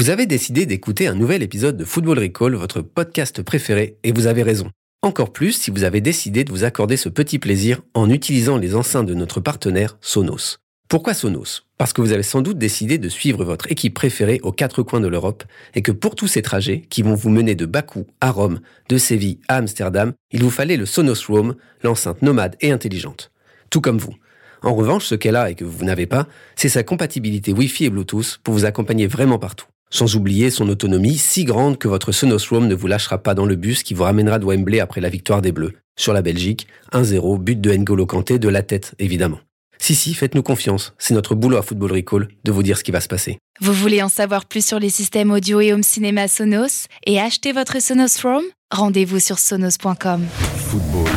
Vous 0.00 0.08
avez 0.08 0.24
décidé 0.24 0.64
d'écouter 0.64 1.08
un 1.08 1.14
nouvel 1.14 1.42
épisode 1.42 1.76
de 1.76 1.84
Football 1.84 2.20
Recall, 2.20 2.54
votre 2.54 2.80
podcast 2.80 3.42
préféré, 3.42 3.98
et 4.02 4.12
vous 4.12 4.26
avez 4.26 4.42
raison. 4.42 4.70
Encore 5.02 5.30
plus 5.30 5.52
si 5.52 5.70
vous 5.70 5.84
avez 5.84 6.00
décidé 6.00 6.42
de 6.42 6.50
vous 6.50 6.64
accorder 6.64 6.96
ce 6.96 7.10
petit 7.10 7.38
plaisir 7.38 7.82
en 7.92 8.08
utilisant 8.08 8.56
les 8.56 8.74
enceintes 8.74 9.04
de 9.04 9.12
notre 9.12 9.40
partenaire 9.40 9.98
Sonos. 10.00 10.56
Pourquoi 10.88 11.12
Sonos? 11.12 11.66
Parce 11.76 11.92
que 11.92 12.00
vous 12.00 12.12
avez 12.12 12.22
sans 12.22 12.40
doute 12.40 12.56
décidé 12.56 12.96
de 12.96 13.10
suivre 13.10 13.44
votre 13.44 13.70
équipe 13.70 13.92
préférée 13.92 14.40
aux 14.42 14.52
quatre 14.52 14.82
coins 14.82 15.02
de 15.02 15.06
l'Europe 15.06 15.44
et 15.74 15.82
que 15.82 15.92
pour 15.92 16.14
tous 16.14 16.28
ces 16.28 16.40
trajets 16.40 16.80
qui 16.88 17.02
vont 17.02 17.14
vous 17.14 17.28
mener 17.28 17.54
de 17.54 17.66
Bakou 17.66 18.06
à 18.22 18.30
Rome, 18.30 18.60
de 18.88 18.96
Séville 18.96 19.40
à 19.48 19.56
Amsterdam, 19.56 20.14
il 20.30 20.42
vous 20.42 20.48
fallait 20.48 20.78
le 20.78 20.86
Sonos 20.86 21.26
Roam, 21.28 21.56
l'enceinte 21.82 22.22
nomade 22.22 22.56
et 22.62 22.72
intelligente. 22.72 23.32
Tout 23.68 23.82
comme 23.82 23.98
vous. 23.98 24.14
En 24.62 24.74
revanche, 24.74 25.04
ce 25.04 25.14
qu'elle 25.14 25.36
a 25.36 25.50
et 25.50 25.54
que 25.54 25.64
vous 25.64 25.84
n'avez 25.84 26.06
pas, 26.06 26.26
c'est 26.56 26.70
sa 26.70 26.82
compatibilité 26.82 27.52
Wi-Fi 27.52 27.84
et 27.84 27.90
Bluetooth 27.90 28.40
pour 28.42 28.54
vous 28.54 28.64
accompagner 28.64 29.06
vraiment 29.06 29.38
partout. 29.38 29.66
Sans 29.90 30.14
oublier 30.14 30.50
son 30.50 30.68
autonomie 30.68 31.18
si 31.18 31.44
grande 31.44 31.76
que 31.76 31.88
votre 31.88 32.12
Sonos 32.12 32.48
Roam 32.48 32.68
ne 32.68 32.74
vous 32.74 32.86
lâchera 32.86 33.18
pas 33.18 33.34
dans 33.34 33.44
le 33.44 33.56
bus 33.56 33.82
qui 33.82 33.92
vous 33.92 34.04
ramènera 34.04 34.38
de 34.38 34.46
Wembley 34.46 34.80
après 34.80 35.00
la 35.00 35.08
victoire 35.08 35.42
des 35.42 35.52
Bleus. 35.52 35.74
Sur 35.98 36.12
la 36.12 36.22
Belgique, 36.22 36.68
1-0, 36.92 37.38
but 37.38 37.60
de 37.60 37.72
N'Golo 37.72 38.06
Kanté 38.06 38.38
de 38.38 38.48
la 38.48 38.62
tête, 38.62 38.94
évidemment. 38.98 39.40
Si, 39.78 39.94
si, 39.94 40.14
faites-nous 40.14 40.42
confiance. 40.42 40.94
C'est 40.98 41.14
notre 41.14 41.34
boulot 41.34 41.56
à 41.56 41.62
Football 41.62 41.92
Recall 41.92 42.28
de 42.44 42.52
vous 42.52 42.62
dire 42.62 42.78
ce 42.78 42.84
qui 42.84 42.92
va 42.92 43.00
se 43.00 43.08
passer. 43.08 43.38
Vous 43.60 43.72
voulez 43.72 44.02
en 44.02 44.08
savoir 44.08 44.46
plus 44.46 44.64
sur 44.64 44.78
les 44.78 44.90
systèmes 44.90 45.30
audio 45.32 45.60
et 45.60 45.72
home 45.72 45.82
cinéma 45.82 46.28
Sonos 46.28 46.86
et 47.06 47.18
acheter 47.18 47.52
votre 47.52 47.80
Sonos 47.82 48.20
Roam 48.22 48.44
Rendez-vous 48.70 49.18
sur 49.18 49.38
sonos.com. 49.38 50.24
Football. 50.68 51.10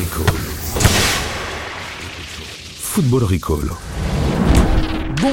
Recall. 0.00 0.34
Football 2.80 3.24
Recall. 3.24 3.87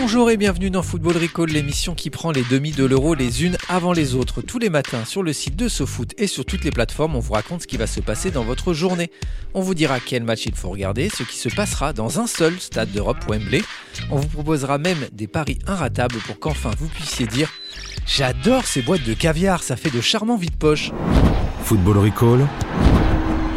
Bonjour 0.02 0.30
et 0.30 0.36
bienvenue 0.36 0.70
dans 0.70 0.84
Football 0.84 1.16
Recall, 1.16 1.50
l'émission 1.50 1.96
qui 1.96 2.10
prend 2.10 2.32
les 2.32 2.44
demi 2.44 2.72
de 2.72 2.84
l'euro 2.84 3.16
les 3.16 3.46
unes 3.46 3.58
avant 3.70 3.94
les 3.94 4.14
autres. 4.14 4.42
Tous 4.42 4.60
les 4.60 4.70
matins 4.70 5.06
sur 5.06 5.24
le 5.24 5.32
site 5.32 5.56
de 5.56 5.70
SoFoot 5.70 6.14
et 6.18 6.28
sur 6.28 6.44
toutes 6.44 6.66
les 6.66 6.70
plateformes, 6.70 7.16
on 7.16 7.20
vous 7.20 7.32
raconte 7.32 7.62
ce 7.62 7.68
qui 7.68 7.78
va 7.78 7.88
se 7.88 8.02
passer 8.02 8.30
dans 8.30 8.44
votre 8.44 8.74
journée. 8.74 9.10
On 9.54 9.62
vous 9.62 9.74
dira 9.74 10.02
quel 10.02 10.24
match 10.24 10.48
il 10.48 10.54
faut 10.54 10.70
regarder, 10.70 11.08
ce 11.08 11.24
qui 11.24 11.38
se 11.38 11.48
passera 11.48 11.94
dans 11.94 12.20
un 12.20 12.28
seul 12.28 12.60
stade 12.60 12.92
d'Europe, 12.92 13.24
Wembley. 13.30 13.64
On 14.12 14.18
vous 14.18 14.28
proposera 14.28 14.78
même 14.78 15.08
des 15.14 15.28
paris 15.28 15.60
inratables 15.66 16.18
pour 16.28 16.40
qu'enfin 16.40 16.72
vous 16.78 16.90
puissiez 16.90 17.26
dire 17.26 17.50
J'adore 18.06 18.66
ces 18.66 18.82
boîtes 18.82 19.04
de 19.04 19.14
caviar, 19.14 19.64
ça 19.64 19.78
fait 19.78 19.92
de 19.92 20.02
charmants 20.02 20.38
vide-poche. 20.38 20.92
Football 21.64 22.00
Recall. 22.00 22.48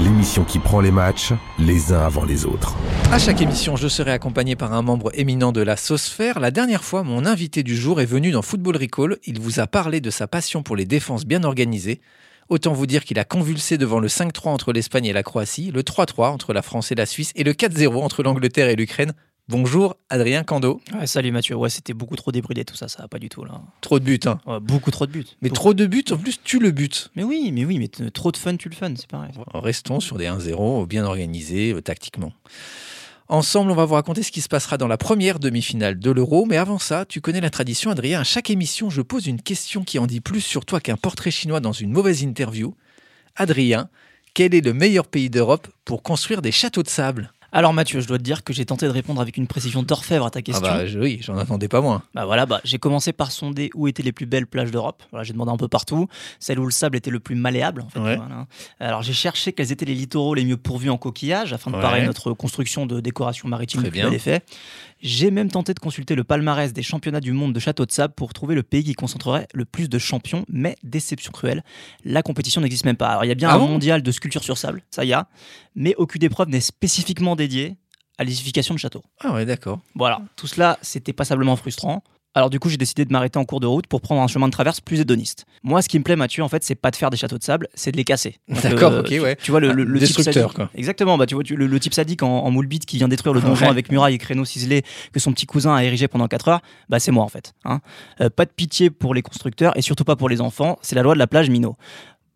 L'émission 0.08 0.42
qui 0.42 0.58
prend 0.58 0.80
les 0.80 0.90
matchs 0.90 1.34
les 1.58 1.92
uns 1.92 2.00
avant 2.00 2.24
les 2.24 2.46
autres. 2.46 2.74
À 3.12 3.18
chaque 3.18 3.42
émission, 3.42 3.76
je 3.76 3.88
serai 3.88 4.10
accompagné 4.10 4.56
par 4.56 4.72
un 4.72 4.80
membre 4.80 5.10
éminent 5.12 5.52
de 5.52 5.60
la 5.60 5.76
Sauce-Faire. 5.76 6.40
La 6.40 6.50
dernière 6.50 6.82
fois, 6.82 7.02
mon 7.02 7.26
invité 7.26 7.62
du 7.62 7.76
jour 7.76 8.00
est 8.00 8.06
venu 8.06 8.30
dans 8.30 8.40
Football 8.40 8.78
Recall. 8.78 9.18
Il 9.26 9.38
vous 9.38 9.60
a 9.60 9.66
parlé 9.66 10.00
de 10.00 10.08
sa 10.08 10.26
passion 10.26 10.62
pour 10.62 10.76
les 10.76 10.86
défenses 10.86 11.26
bien 11.26 11.44
organisées. 11.44 12.00
Autant 12.48 12.72
vous 12.72 12.86
dire 12.86 13.04
qu'il 13.04 13.18
a 13.18 13.24
convulsé 13.24 13.76
devant 13.76 14.00
le 14.00 14.08
5-3 14.08 14.48
entre 14.48 14.72
l'Espagne 14.72 15.04
et 15.04 15.12
la 15.12 15.22
Croatie, 15.22 15.70
le 15.72 15.82
3-3 15.82 16.28
entre 16.28 16.54
la 16.54 16.62
France 16.62 16.90
et 16.90 16.94
la 16.94 17.04
Suisse 17.04 17.32
et 17.36 17.44
le 17.44 17.52
4-0 17.52 18.02
entre 18.02 18.22
l'Angleterre 18.22 18.70
et 18.70 18.76
l'Ukraine. 18.76 19.12
Bonjour 19.48 19.96
Adrien 20.10 20.44
Cando. 20.44 20.82
Ouais, 20.92 21.06
salut 21.06 21.32
Mathieu, 21.32 21.54
ouais 21.56 21.70
c'était 21.70 21.94
beaucoup 21.94 22.16
trop 22.16 22.32
débridé 22.32 22.66
tout 22.66 22.76
ça, 22.76 22.86
ça 22.86 23.00
va 23.02 23.08
pas 23.08 23.18
du 23.18 23.30
tout 23.30 23.44
là. 23.44 23.62
Trop 23.80 23.98
de 23.98 24.04
buts, 24.04 24.20
hein. 24.26 24.40
Ouais, 24.46 24.60
beaucoup 24.60 24.90
trop 24.90 25.06
de 25.06 25.12
buts. 25.12 25.24
Mais 25.40 25.48
Beaucoup. 25.48 25.54
trop 25.60 25.74
de 25.74 25.86
buts, 25.86 26.04
en 26.10 26.18
plus 26.18 26.38
tu 26.44 26.58
le 26.58 26.70
butes. 26.70 27.10
Mais 27.16 27.22
oui, 27.24 27.50
mais 27.50 27.64
oui, 27.64 27.78
mais 27.78 27.88
trop 28.10 28.30
de 28.30 28.36
fun 28.36 28.56
tu 28.56 28.68
le 28.68 28.74
fun, 28.74 28.92
c'est 28.94 29.06
pareil. 29.08 29.30
Restons 29.54 30.00
sur 30.00 30.18
des 30.18 30.26
1-0 30.26 30.86
bien 30.86 31.04
organisés 31.06 31.72
euh, 31.72 31.80
tactiquement. 31.80 32.32
Ensemble, 33.28 33.70
on 33.70 33.74
va 33.74 33.86
vous 33.86 33.94
raconter 33.94 34.22
ce 34.22 34.30
qui 34.30 34.40
se 34.42 34.48
passera 34.48 34.76
dans 34.76 34.86
la 34.88 34.96
première 34.98 35.38
demi-finale 35.38 35.98
de 35.98 36.10
l'Euro. 36.10 36.44
Mais 36.46 36.56
avant 36.58 36.78
ça, 36.78 37.04
tu 37.06 37.20
connais 37.22 37.40
la 37.42 37.50
tradition, 37.50 37.90
Adrien. 37.90 38.20
À 38.20 38.24
chaque 38.24 38.48
émission, 38.50 38.88
je 38.90 39.00
pose 39.02 39.26
une 39.26 39.40
question 39.40 39.82
qui 39.84 39.98
en 39.98 40.06
dit 40.06 40.20
plus 40.20 40.40
sur 40.40 40.64
toi 40.66 40.80
qu'un 40.80 40.96
portrait 40.96 41.30
chinois 41.30 41.60
dans 41.60 41.72
une 41.72 41.90
mauvaise 41.92 42.22
interview. 42.22 42.74
Adrien, 43.36 43.88
quel 44.34 44.54
est 44.54 44.62
le 44.64 44.72
meilleur 44.74 45.06
pays 45.06 45.28
d'Europe 45.30 45.68
pour 45.84 46.02
construire 46.02 46.40
des 46.42 46.52
châteaux 46.52 46.82
de 46.82 46.88
sable? 46.88 47.32
Alors 47.50 47.72
Mathieu, 47.72 48.00
je 48.00 48.06
dois 48.06 48.18
te 48.18 48.22
dire 48.22 48.44
que 48.44 48.52
j'ai 48.52 48.66
tenté 48.66 48.84
de 48.86 48.90
répondre 48.90 49.22
avec 49.22 49.38
une 49.38 49.46
précision 49.46 49.82
d'orfèvre 49.82 50.26
à 50.26 50.30
ta 50.30 50.42
question. 50.42 50.66
Ah 50.68 50.78
bah 50.78 50.86
je- 50.86 50.98
oui, 50.98 51.18
j'en 51.22 51.38
attendais 51.38 51.66
pas 51.68 51.80
moins. 51.80 52.02
Bah 52.14 52.26
voilà, 52.26 52.44
bah, 52.44 52.60
j'ai 52.62 52.78
commencé 52.78 53.12
par 53.14 53.30
sonder 53.32 53.70
où 53.74 53.88
étaient 53.88 54.02
les 54.02 54.12
plus 54.12 54.26
belles 54.26 54.46
plages 54.46 54.70
d'Europe. 54.70 55.02
Voilà, 55.12 55.24
j'ai 55.24 55.32
demandé 55.32 55.50
un 55.52 55.56
peu 55.56 55.66
partout, 55.68 56.08
celles 56.40 56.58
où 56.58 56.66
le 56.66 56.70
sable 56.70 56.96
était 56.98 57.10
le 57.10 57.20
plus 57.20 57.34
malléable. 57.36 57.80
En 57.82 57.88
fait, 57.88 58.00
Ouais. 58.00 58.16
voilà. 58.16 58.46
Alors 58.80 59.02
j'ai 59.02 59.14
cherché 59.14 59.54
quels 59.54 59.72
étaient 59.72 59.86
les 59.86 59.94
littoraux 59.94 60.34
les 60.34 60.44
mieux 60.44 60.58
pourvus 60.58 60.90
en 60.90 60.98
coquillages 60.98 61.54
afin 61.54 61.70
de 61.70 61.76
Ouais. 61.76 61.82
parer 61.82 62.04
notre 62.04 62.34
construction 62.34 62.84
de 62.84 63.00
décoration 63.00 63.48
maritime 63.48 63.80
Très 63.80 63.90
plus 63.90 63.98
bien. 64.00 64.06
bel 64.06 64.14
effet. 64.14 64.42
J'ai 65.00 65.30
même 65.30 65.50
tenté 65.50 65.74
de 65.74 65.78
consulter 65.78 66.14
le 66.16 66.24
palmarès 66.24 66.72
des 66.72 66.82
championnats 66.82 67.20
du 67.20 67.32
monde 67.32 67.52
de 67.52 67.60
châteaux 67.60 67.86
de 67.86 67.92
sable 67.92 68.14
pour 68.14 68.32
trouver 68.32 68.54
le 68.56 68.62
pays 68.64 68.82
qui 68.82 68.94
concentrerait 68.94 69.46
le 69.54 69.64
plus 69.64 69.88
de 69.88 69.98
champions, 69.98 70.44
mais 70.48 70.74
déception 70.82 71.30
cruelle, 71.30 71.62
la 72.04 72.22
compétition 72.22 72.60
n'existe 72.60 72.84
même 72.84 72.96
pas. 72.96 73.08
Alors 73.10 73.24
il 73.24 73.28
y 73.28 73.30
a 73.30 73.36
bien 73.36 73.48
Ah 73.48 73.54
un 73.54 73.58
bon? 73.58 73.68
mondial 73.68 74.02
de 74.02 74.10
sculpture 74.10 74.42
sur 74.42 74.58
sable, 74.58 74.82
ça 74.90 75.04
y 75.04 75.12
a, 75.12 75.28
mais 75.76 75.94
aucune 75.96 76.24
épreuve 76.24 76.48
n'est 76.48 76.60
spécifiquement 76.60 77.36
dédiée 77.36 77.76
à 78.18 78.24
l'édification 78.24 78.74
de 78.74 78.80
châteaux. 78.80 79.04
Ah 79.20 79.32
ouais, 79.32 79.46
d'accord. 79.46 79.78
Voilà, 79.94 80.20
tout 80.34 80.48
cela, 80.48 80.78
c'était 80.82 81.12
passablement 81.12 81.54
frustrant. 81.54 82.02
Alors 82.34 82.50
du 82.50 82.60
coup, 82.60 82.68
j'ai 82.68 82.76
décidé 82.76 83.04
de 83.04 83.12
m'arrêter 83.12 83.38
en 83.38 83.44
cours 83.44 83.58
de 83.58 83.66
route 83.66 83.86
pour 83.88 84.00
prendre 84.00 84.20
un 84.22 84.28
chemin 84.28 84.46
de 84.46 84.52
traverse 84.52 84.80
plus 84.80 85.00
hédoniste. 85.00 85.44
Moi, 85.64 85.82
ce 85.82 85.88
qui 85.88 85.98
me 85.98 86.04
plaît, 86.04 86.14
Mathieu, 86.14 86.42
en 86.44 86.48
fait, 86.48 86.62
c'est 86.62 86.74
pas 86.76 86.90
de 86.90 86.96
faire 86.96 87.10
des 87.10 87.16
châteaux 87.16 87.38
de 87.38 87.42
sable, 87.42 87.68
c'est 87.74 87.90
de 87.90 87.96
les 87.96 88.04
casser. 88.04 88.36
D'accord, 88.62 88.92
ok, 88.98 89.06
tu- 89.06 89.18
ouais. 89.20 89.36
Tu 89.36 89.50
vois 89.50 89.58
le, 89.60 89.72
le, 89.72 89.82
le 89.84 89.98
type 89.98 90.08
destructeur, 90.16 90.50
sadique- 90.50 90.54
quoi. 90.56 90.70
Exactement, 90.74 91.18
bah 91.18 91.26
tu 91.26 91.34
vois 91.34 91.42
tu- 91.42 91.56
le, 91.56 91.66
le 91.66 91.80
type 91.80 91.94
sadique 91.94 92.22
en, 92.22 92.28
en 92.44 92.50
moule 92.50 92.66
bite 92.68 92.86
qui 92.86 92.96
vient 92.98 93.08
détruire 93.08 93.32
le 93.34 93.40
donjon 93.40 93.64
Ouais. 93.64 93.70
avec 93.70 93.90
muraille 93.90 94.14
et 94.14 94.18
créneaux 94.18 94.44
ciselés 94.44 94.82
que 95.12 95.18
son 95.18 95.32
petit 95.32 95.46
cousin 95.46 95.74
a 95.74 95.82
érigé 95.82 96.06
pendant 96.06 96.28
4 96.28 96.48
heures, 96.48 96.60
bah 96.88 97.00
c'est 97.00 97.10
moi 97.10 97.24
en 97.24 97.28
fait. 97.28 97.54
hein. 97.64 97.80
Euh, 98.20 98.30
pas 98.30 98.44
de 98.44 98.50
pitié 98.50 98.90
pour 98.90 99.14
les 99.14 99.22
constructeurs 99.22 99.76
et 99.76 99.82
surtout 99.82 100.04
pas 100.04 100.14
pour 100.14 100.28
les 100.28 100.40
enfants, 100.40 100.78
c'est 100.82 100.94
la 100.94 101.02
loi 101.02 101.14
de 101.14 101.18
la 101.18 101.26
plage 101.26 101.50
Minot. 101.50 101.76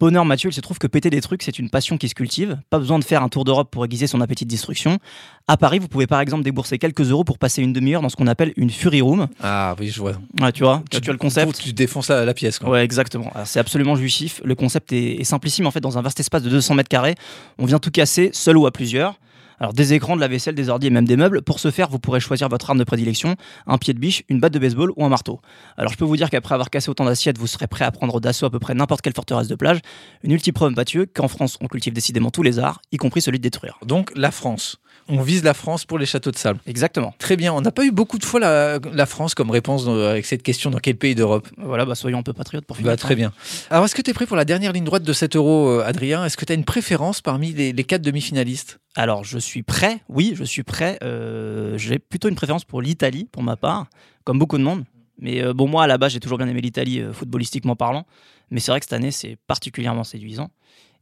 Bonheur 0.02 0.24
Mathieu, 0.24 0.50
il 0.50 0.52
se 0.52 0.60
trouve 0.60 0.80
que 0.80 0.88
péter 0.88 1.10
des 1.10 1.20
trucs, 1.20 1.44
c'est 1.44 1.60
une 1.60 1.70
passion 1.70 1.96
qui 1.96 2.08
se 2.08 2.14
cultive. 2.16 2.58
Pas 2.70 2.80
besoin 2.80 2.98
de 2.98 3.04
faire 3.04 3.22
un 3.22 3.28
tour 3.28 3.44
d'Europe 3.44 3.70
pour 3.70 3.84
aiguiser 3.84 4.08
son 4.08 4.20
appétit 4.20 4.44
de 4.44 4.50
destruction. 4.50 4.98
À 5.46 5.56
Paris, 5.56 5.78
vous 5.78 5.86
pouvez 5.86 6.08
par 6.08 6.20
exemple 6.20 6.42
débourser 6.42 6.76
quelques 6.76 7.12
euros 7.12 7.22
pour 7.22 7.38
passer 7.38 7.62
une 7.62 7.72
demi-heure 7.72 8.02
dans 8.02 8.08
ce 8.08 8.16
qu'on 8.16 8.26
appelle 8.26 8.52
une 8.56 8.68
Fury 8.68 9.00
Room. 9.00 9.28
Ah 9.40 9.76
oui, 9.78 9.90
je 9.90 10.00
vois. 10.00 10.14
Ouais, 10.40 10.50
tu 10.50 10.64
vois, 10.64 10.82
tu, 10.90 11.00
tu 11.00 11.08
as 11.08 11.12
le 11.12 11.20
concept. 11.20 11.56
Tu 11.60 11.72
défonces 11.72 12.08
la, 12.08 12.24
la 12.24 12.34
pièce. 12.34 12.58
Quoi. 12.58 12.70
Ouais, 12.70 12.82
exactement. 12.82 13.32
C'est 13.44 13.60
absolument 13.60 13.94
jouissif. 13.94 14.40
Le 14.44 14.56
concept 14.56 14.92
est, 14.92 15.20
est 15.20 15.24
simplissime. 15.24 15.68
En 15.68 15.70
fait, 15.70 15.78
dans 15.78 15.96
un 15.98 16.02
vaste 16.02 16.18
espace 16.18 16.42
de 16.42 16.50
200 16.50 16.74
mètres 16.74 16.88
carrés, 16.88 17.14
on 17.58 17.66
vient 17.66 17.78
tout 17.78 17.92
casser, 17.92 18.30
seul 18.32 18.56
ou 18.56 18.66
à 18.66 18.72
plusieurs. 18.72 19.20
Alors, 19.62 19.72
des 19.72 19.92
écrans, 19.92 20.16
de 20.16 20.20
la 20.20 20.26
vaisselle, 20.26 20.56
des 20.56 20.70
ordi 20.70 20.88
et 20.88 20.90
même 20.90 21.06
des 21.06 21.16
meubles. 21.16 21.40
Pour 21.40 21.60
ce 21.60 21.70
faire, 21.70 21.88
vous 21.88 22.00
pourrez 22.00 22.18
choisir 22.18 22.48
votre 22.48 22.68
arme 22.68 22.80
de 22.80 22.84
prédilection 22.84 23.36
un 23.68 23.78
pied 23.78 23.94
de 23.94 24.00
biche, 24.00 24.24
une 24.28 24.40
batte 24.40 24.52
de 24.52 24.58
baseball 24.58 24.90
ou 24.96 25.04
un 25.04 25.08
marteau. 25.08 25.40
Alors, 25.76 25.92
je 25.92 25.96
peux 25.96 26.04
vous 26.04 26.16
dire 26.16 26.30
qu'après 26.30 26.54
avoir 26.54 26.68
cassé 26.68 26.90
autant 26.90 27.04
d'assiettes, 27.04 27.38
vous 27.38 27.46
serez 27.46 27.68
prêt 27.68 27.84
à 27.84 27.92
prendre 27.92 28.18
d'assaut 28.18 28.46
à 28.46 28.50
peu 28.50 28.58
près 28.58 28.74
n'importe 28.74 29.02
quelle 29.02 29.14
forteresse 29.14 29.46
de 29.46 29.54
plage. 29.54 29.78
Une 30.24 30.32
ultime 30.32 30.52
preuve, 30.52 30.74
Mathieu, 30.74 31.06
qu'en 31.06 31.28
France, 31.28 31.58
on 31.60 31.68
cultive 31.68 31.92
décidément 31.92 32.32
tous 32.32 32.42
les 32.42 32.58
arts, 32.58 32.82
y 32.90 32.96
compris 32.96 33.22
celui 33.22 33.38
de 33.38 33.44
détruire. 33.44 33.78
Donc 33.86 34.10
la 34.16 34.32
France. 34.32 34.81
On 35.08 35.20
vise 35.22 35.42
la 35.44 35.54
France 35.54 35.84
pour 35.84 35.98
les 35.98 36.06
châteaux 36.06 36.30
de 36.30 36.36
sable. 36.36 36.60
Exactement. 36.66 37.14
Très 37.18 37.36
bien. 37.36 37.52
On 37.52 37.60
n'a 37.60 37.72
pas 37.72 37.84
eu 37.84 37.90
beaucoup 37.90 38.18
de 38.18 38.24
fois 38.24 38.40
la, 38.40 38.78
la 38.92 39.06
France 39.06 39.34
comme 39.34 39.50
réponse 39.50 39.84
dans- 39.84 39.98
avec 39.98 40.24
cette 40.26 40.42
question 40.42 40.70
dans 40.70 40.78
quel 40.78 40.96
pays 40.96 41.14
d'Europe? 41.14 41.48
Voilà, 41.58 41.84
bah, 41.84 41.94
soyons 41.94 42.18
un 42.18 42.22
peu 42.22 42.32
patriotes 42.32 42.64
pour 42.64 42.76
finir. 42.76 42.90
bah, 42.92 42.96
Très 42.96 43.14
bien. 43.16 43.32
Alors, 43.70 43.84
est-ce 43.84 43.94
que 43.94 44.02
tu 44.02 44.10
es 44.10 44.14
prêt 44.14 44.26
pour 44.26 44.36
la 44.36 44.44
dernière 44.44 44.72
ligne 44.72 44.84
droite 44.84 45.02
de 45.02 45.12
cet 45.12 45.36
euro, 45.36 45.68
euh, 45.68 45.84
Adrien? 45.84 46.24
Est-ce 46.24 46.36
que 46.36 46.44
tu 46.44 46.52
as 46.52 46.54
une 46.54 46.64
préférence 46.64 47.20
parmi 47.20 47.52
les, 47.52 47.72
les 47.72 47.84
quatre 47.84 48.02
demi-finalistes? 48.02 48.78
Alors, 48.94 49.24
je 49.24 49.38
suis 49.38 49.62
prêt, 49.62 50.00
oui, 50.08 50.34
je 50.36 50.44
suis 50.44 50.62
prêt. 50.62 50.98
Euh, 51.02 51.76
j'ai 51.78 51.98
plutôt 51.98 52.28
une 52.28 52.34
préférence 52.36 52.64
pour 52.64 52.80
l'Italie, 52.82 53.28
pour 53.32 53.42
ma 53.42 53.56
part, 53.56 53.86
comme 54.24 54.38
beaucoup 54.38 54.58
de 54.58 54.62
monde. 54.64 54.84
Mais 55.18 55.42
euh, 55.42 55.52
bon, 55.52 55.68
moi, 55.68 55.84
à 55.84 55.86
la 55.86 55.98
base, 55.98 56.12
j'ai 56.12 56.20
toujours 56.20 56.38
bien 56.38 56.48
aimé 56.48 56.60
l'Italie, 56.60 57.00
euh, 57.00 57.12
footballistiquement 57.12 57.76
parlant. 57.76 58.06
Mais 58.50 58.60
c'est 58.60 58.70
vrai 58.70 58.80
que 58.80 58.84
cette 58.86 58.92
année, 58.92 59.10
c'est 59.10 59.36
particulièrement 59.46 60.04
séduisant. 60.04 60.50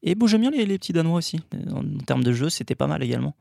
Et 0.03 0.15
bon, 0.15 0.27
j'aime 0.27 0.41
bien 0.41 0.51
les, 0.51 0.65
les 0.65 0.79
petits 0.79 0.93
Danois 0.95 1.19
aussi. 1.19 1.41
En, 1.71 1.81
en 1.81 1.99
termes 2.07 2.25
de 2.25 2.33
jeu, 2.33 2.49
c'était 2.49 2.75
pas 2.75 2.87
mal 2.87 3.03
également. 3.03 3.35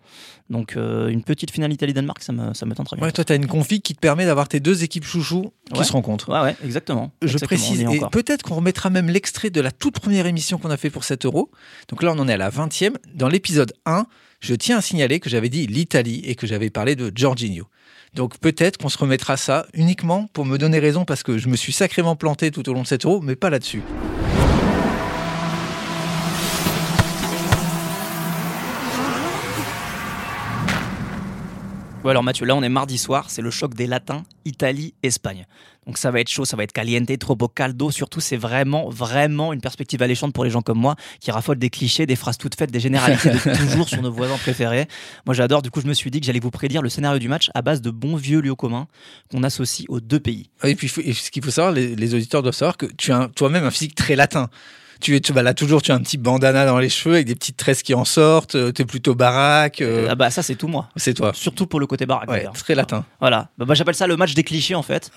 Donc, 0.50 0.75
euh, 0.75 1.08
une 1.08 1.24
petite 1.24 1.52
finale 1.52 1.72
Italie-Danemark, 1.72 2.22
ça 2.22 2.34
me, 2.34 2.53
ça 2.53 2.66
me 2.66 2.75
tente 2.75 2.88
très 2.88 2.97
bien. 2.97 3.06
Ouais, 3.06 3.12
toi, 3.14 3.24
tu 3.24 3.31
as 3.31 3.38
une 3.38 3.47
config 3.47 3.81
qui 3.81 3.96
te 3.96 4.00
permet 4.02 4.25
d'avoir 4.25 4.50
tes 4.50 4.59
deux 4.59 4.84
équipes 4.84 5.06
chouchous 5.06 5.53
qui 5.72 5.80
Ouais. 5.80 5.86
se 5.86 5.94
rencontrent. 5.94 6.30
Ouais, 6.30 6.42
ouais, 6.42 6.56
exactement. 6.66 7.12
Je 7.22 7.28
Exactement, 7.28 7.47
précise, 7.47 7.82
et 7.82 8.00
peut-être 8.11 8.44
qu'on 8.44 8.56
remettra 8.56 8.90
même 8.90 9.08
l'extrait 9.09 9.50
de 9.50 9.61
la 9.61 9.72
toute 9.72 10.00
première 10.00 10.26
émission 10.26 10.58
qu'on 10.58 10.70
a 10.70 10.76
fait 10.78 10.90
pour 10.90 11.06
cet 11.06 11.26
euro. 11.26 11.50
Donc 11.88 12.03
là, 12.03 12.11
on 12.14 12.20
en 12.20 12.28
est 12.28 12.34
à 12.34 12.38
la 12.38 12.50
20e. 12.50 12.96
Dans 13.16 13.29
l'épisode 13.29 13.72
1, 13.85 14.06
je 14.41 14.53
tiens 14.56 14.79
à 14.79 14.82
signaler 14.82 15.22
que 15.22 15.29
j'avais 15.29 15.50
dit 15.50 15.66
l'Italie 15.66 16.22
et 16.26 16.35
que 16.35 16.46
j'avais 16.46 16.70
parlé 16.70 16.96
de 16.97 17.09
Jorginho. 17.16 17.67
Donc 18.16 18.38
peut-être 18.40 18.78
qu'on 18.78 18.90
se 18.90 18.97
remettra 18.97 19.38
ça 19.38 19.66
uniquement 19.73 20.28
pour 20.34 20.44
me 20.46 20.58
donner 20.58 20.79
raison 20.79 21.06
parce 21.06 21.23
que 21.23 21.38
je 21.38 21.47
me 21.47 21.56
suis 21.56 21.72
sacrément 21.73 22.16
planté 22.16 22.50
tout 22.52 22.67
au 22.67 22.73
long 22.73 22.82
de 22.82 22.88
cet 22.88 23.06
euro, 23.06 23.22
mais 23.22 23.35
pas 23.35 23.50
là-dessus. 23.50 23.82
Ouais, 32.03 32.11
alors 32.11 32.23
Mathieu, 32.23 32.46
là 32.46 32.55
on 32.55 32.63
est 32.63 32.69
mardi 32.69 32.97
soir, 32.97 33.25
c'est 33.29 33.41
le 33.41 33.51
choc 33.51 33.73
des 33.73 33.85
latins, 33.85 34.23
Italie, 34.46 34.93
Espagne. 35.03 35.46
Donc 35.85 35.97
ça 35.97 36.11
va 36.11 36.22
être 36.22 36.29
chaud, 36.29 36.46
ça 36.46 36.55
va 36.55 36.63
être 36.63 36.72
caliente, 36.72 37.09
trop 37.19 37.35
caldo. 37.35 37.91
Surtout, 37.91 38.22
c'est 38.22 38.37
vraiment, 38.37 38.90
vraiment 38.90 39.51
une 39.51 39.59
perspective 39.59 40.01
alléchante 40.01 40.34
pour 40.34 40.46
les 40.46 40.49
gens 40.49 40.61
comme 40.61 40.78
moi 40.78 40.96
qui 41.19 41.29
raffolent 41.31 41.59
des 41.59 41.69
clichés, 41.69 42.05
des 42.05 42.16
phrases 42.16 42.37
toutes 42.37 42.55
faites, 42.55 42.72
des 42.72 42.79
généralités 42.79 43.31
de 43.31 43.57
toujours 43.57 43.90
sur 43.90 44.01
nos 44.01 44.11
voisins 44.11 44.37
préférés. 44.37 44.87
Moi 45.25 45.34
j'adore, 45.34 45.61
du 45.61 45.72
coup 45.72 45.81
je 45.81 45.87
me 45.87 45.93
suis 45.93 46.09
dit 46.09 46.22
que 46.22 46.25
j'allais 46.25 46.40
vous 46.40 46.51
prédire 46.51 46.81
le 46.81 46.90
scénario 46.90 47.19
du 47.19 47.28
match 47.28 47.49
à 47.53 47.61
base 47.61 47.81
de 47.81 47.91
bons 47.91 48.16
vieux 48.16 48.40
lieux 48.40 48.55
communs 48.55 48.87
qu'on 49.29 49.43
associe 49.43 49.85
aux 49.90 49.99
deux 49.99 50.22
pays. 50.22 50.49
Et 50.63 50.75
puis 50.75 50.90
et 51.03 51.13
ce 51.13 51.31
qu'il 51.31 51.43
faut 51.43 51.51
savoir, 51.51 51.73
les, 51.73 51.97
les 51.97 52.16
auditeurs 52.16 52.43
doivent 52.43 52.55
savoir 52.55 52.78
que 52.78 52.85
tu 52.85 53.11
as 53.11 53.29
toi-même 53.35 53.66
un 53.66 53.72
physique 53.72 53.96
très 53.96 54.16
latin. 54.16 54.49
Tu, 55.01 55.16
es- 55.16 55.22
tu 55.22 55.31
bah 55.34 55.43
là 55.43 55.53
toujours, 55.53 55.81
tu 55.81 55.91
as 55.91 55.96
un 55.96 55.99
petit 56.01 56.17
bandana 56.17 56.66
dans 56.66 56.78
les 56.79 56.90
cheveux 56.90 57.16
avec 57.16 57.28
des 57.28 57.35
petites 57.35 57.57
tresses 57.57 57.84
qui 57.84 57.93
en 57.93 58.05
sortent. 58.05 58.57
tu 58.73 58.81
es 58.81 58.85
plutôt 58.85 59.16
baraque. 59.16 59.81
euh, 59.81 60.07
Ah 60.09 60.16
bah 60.16 60.29
ça 60.29 60.43
c'est 60.43 60.55
tout 60.55 60.67
moi. 60.67 60.90
c'est 60.97 61.13
toi. 61.13 61.31
Surtout 61.34 61.67
pour 61.67 61.79
le 61.79 61.87
côté 61.87 62.05
baraque. 62.05 62.29
Ouais, 62.29 62.37
d'ailleurs. 62.40 62.53
très 62.53 62.75
latin. 62.75 63.05
Voilà, 63.19 63.49
Bah, 63.57 63.66
bah, 63.66 63.73
j'appelle 63.75 63.96
ça 63.96 64.07
le 64.07 64.17
match 64.17 64.34
des 64.34 64.43
clichés 64.43 64.75
en 64.75 64.84
fait. 64.84 65.11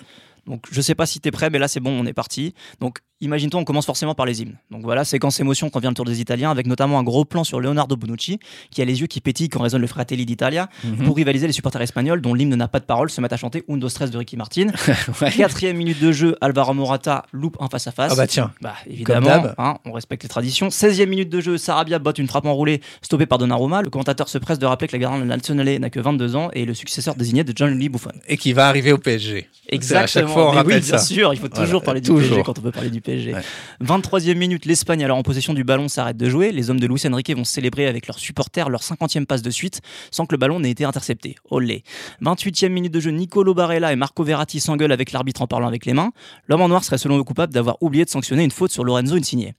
Donc 0.46 0.64
je 0.70 0.80
sais 0.80 0.94
pas 0.94 1.06
si 1.06 1.20
t'es 1.20 1.30
prêt, 1.30 1.50
mais 1.50 1.58
là 1.58 1.68
c'est 1.68 1.80
bon, 1.80 1.90
on 1.90 2.06
est 2.06 2.12
parti. 2.12 2.54
Donc 2.80 2.98
imagine-toi, 3.22 3.60
on 3.60 3.64
commence 3.64 3.86
forcément 3.86 4.14
par 4.14 4.26
les 4.26 4.42
hymnes. 4.42 4.56
Donc 4.70 4.82
voilà, 4.82 5.04
séquence 5.04 5.40
émotion 5.40 5.70
quand 5.70 5.80
vient 5.80 5.90
le 5.90 5.94
tour 5.94 6.04
des 6.04 6.20
Italiens, 6.20 6.50
avec 6.50 6.66
notamment 6.66 6.98
un 6.98 7.02
gros 7.02 7.24
plan 7.24 7.44
sur 7.44 7.58
Leonardo 7.60 7.96
Bonucci, 7.96 8.38
qui 8.70 8.82
a 8.82 8.84
les 8.84 9.00
yeux 9.00 9.06
qui 9.06 9.20
pétillent 9.20 9.48
quand 9.48 9.62
résonne 9.62 9.80
le 9.80 9.86
Fratelli 9.86 10.26
d'Italia, 10.26 10.68
Mhm. 10.84 11.04
pour 11.06 11.16
rivaliser 11.16 11.46
les 11.46 11.52
supporters 11.52 11.80
espagnols 11.82 12.20
dont 12.20 12.34
l'hymne 12.34 12.54
n'a 12.54 12.68
pas 12.68 12.80
de 12.80 12.84
parole, 12.84 13.08
se 13.10 13.20
mettent 13.20 13.32
à 13.32 13.36
chanter 13.36 13.64
Undo 13.68 13.88
Stress 13.88 14.10
de 14.10 14.18
Ricky 14.18 14.36
Martin. 14.36 14.66
Quatrième 15.36 15.76
minute 15.76 16.00
de 16.00 16.12
jeu, 16.12 16.36
Alvaro 16.40 16.74
Morata 16.74 17.24
loupe 17.32 17.56
un 17.60 17.68
face 17.68 17.86
à 17.86 17.92
face. 17.92 18.12
Ah 18.12 18.16
bah 18.16 18.26
tiens. 18.26 18.52
Bah, 18.60 18.74
évidemment, 18.88 19.44
hein, 19.58 19.76
on 19.84 19.92
respecte 19.92 20.22
les 20.22 20.28
traditions. 20.28 20.68
16e 20.70 21.08
minute 21.08 21.28
de 21.30 21.40
jeu, 21.40 21.58
Sarabia 21.58 21.98
botte 21.98 22.18
une 22.18 22.26
frappe 22.28 22.46
enroulée 22.46 22.80
stoppée 23.02 23.26
par 23.26 23.38
Donnarumma. 23.38 23.82
Le 23.82 23.90
commentateur 23.90 24.28
se 24.28 24.38
presse 24.38 24.58
de 24.58 24.66
rappeler 24.66 24.88
que 24.88 24.92
la 24.92 24.98
gardienne 24.98 25.26
nationale 25.28 25.78
n'a 25.78 25.90
que 25.90 26.00
22 26.00 26.36
ans 26.36 26.50
et 26.54 26.62
est 26.62 26.66
le 26.66 26.74
successeur 26.74 27.14
désigné 27.14 27.44
de 27.44 27.52
John 27.54 27.76
Lee 27.78 27.88
Buffon. 27.88 28.10
Et 28.26 28.36
qui 28.36 28.52
va 28.52 28.66
arriver 28.68 28.92
au 28.92 28.98
PSG. 28.98 29.48
Exactement. 29.68 30.02
À 30.02 30.06
chaque 30.06 30.28
fois, 30.28 30.48
on 30.48 30.50
Mais 30.52 30.56
rappelle 30.58 30.74
oui, 30.82 30.88
bien 30.88 30.98
ça. 30.98 31.04
sûr, 31.04 31.32
il 31.32 31.38
faut 31.38 31.48
toujours 31.48 31.82
parler 31.82 32.00
du 32.00 32.08
toujours. 32.08 32.22
PSG 32.28 32.42
quand 32.42 32.58
on 32.58 32.62
peut 32.62 32.72
parler 32.72 32.90
du 32.90 33.00
PSG. 33.00 33.11
Ouais. 33.32 33.42
23e 33.82 34.34
minute, 34.34 34.64
l'Espagne 34.64 35.04
alors 35.04 35.18
en 35.18 35.22
possession 35.22 35.54
du 35.54 35.64
ballon 35.64 35.88
s'arrête 35.88 36.16
de 36.16 36.28
jouer. 36.28 36.52
Les 36.52 36.70
hommes 36.70 36.80
de 36.80 36.86
Luis 36.86 37.02
Enrique 37.06 37.34
vont 37.34 37.44
célébrer 37.44 37.86
avec 37.86 38.06
leurs 38.06 38.18
supporters 38.18 38.70
leur 38.70 38.82
50e 38.82 39.26
passe 39.26 39.42
de 39.42 39.50
suite 39.50 39.80
sans 40.10 40.26
que 40.26 40.34
le 40.34 40.38
ballon 40.38 40.60
n'ait 40.60 40.70
été 40.70 40.84
intercepté. 40.84 41.36
Olé. 41.50 41.84
28e 42.22 42.68
minute 42.68 42.92
de 42.92 43.00
jeu, 43.00 43.10
Nicolo 43.10 43.54
Barella 43.54 43.92
et 43.92 43.96
Marco 43.96 44.24
Verratti 44.24 44.60
s'engueulent 44.60 44.92
avec 44.92 45.12
l'arbitre 45.12 45.42
en 45.42 45.46
parlant 45.46 45.68
avec 45.68 45.86
les 45.86 45.92
mains. 45.92 46.12
L'homme 46.48 46.62
en 46.62 46.68
noir 46.68 46.84
serait 46.84 46.98
selon 46.98 47.18
eux 47.18 47.24
coupable 47.24 47.52
d'avoir 47.52 47.76
oublié 47.82 48.04
de 48.04 48.10
sanctionner 48.10 48.44
une 48.44 48.50
faute 48.50 48.72
sur 48.72 48.84
Lorenzo 48.84 49.16
Insigne. 49.16 49.52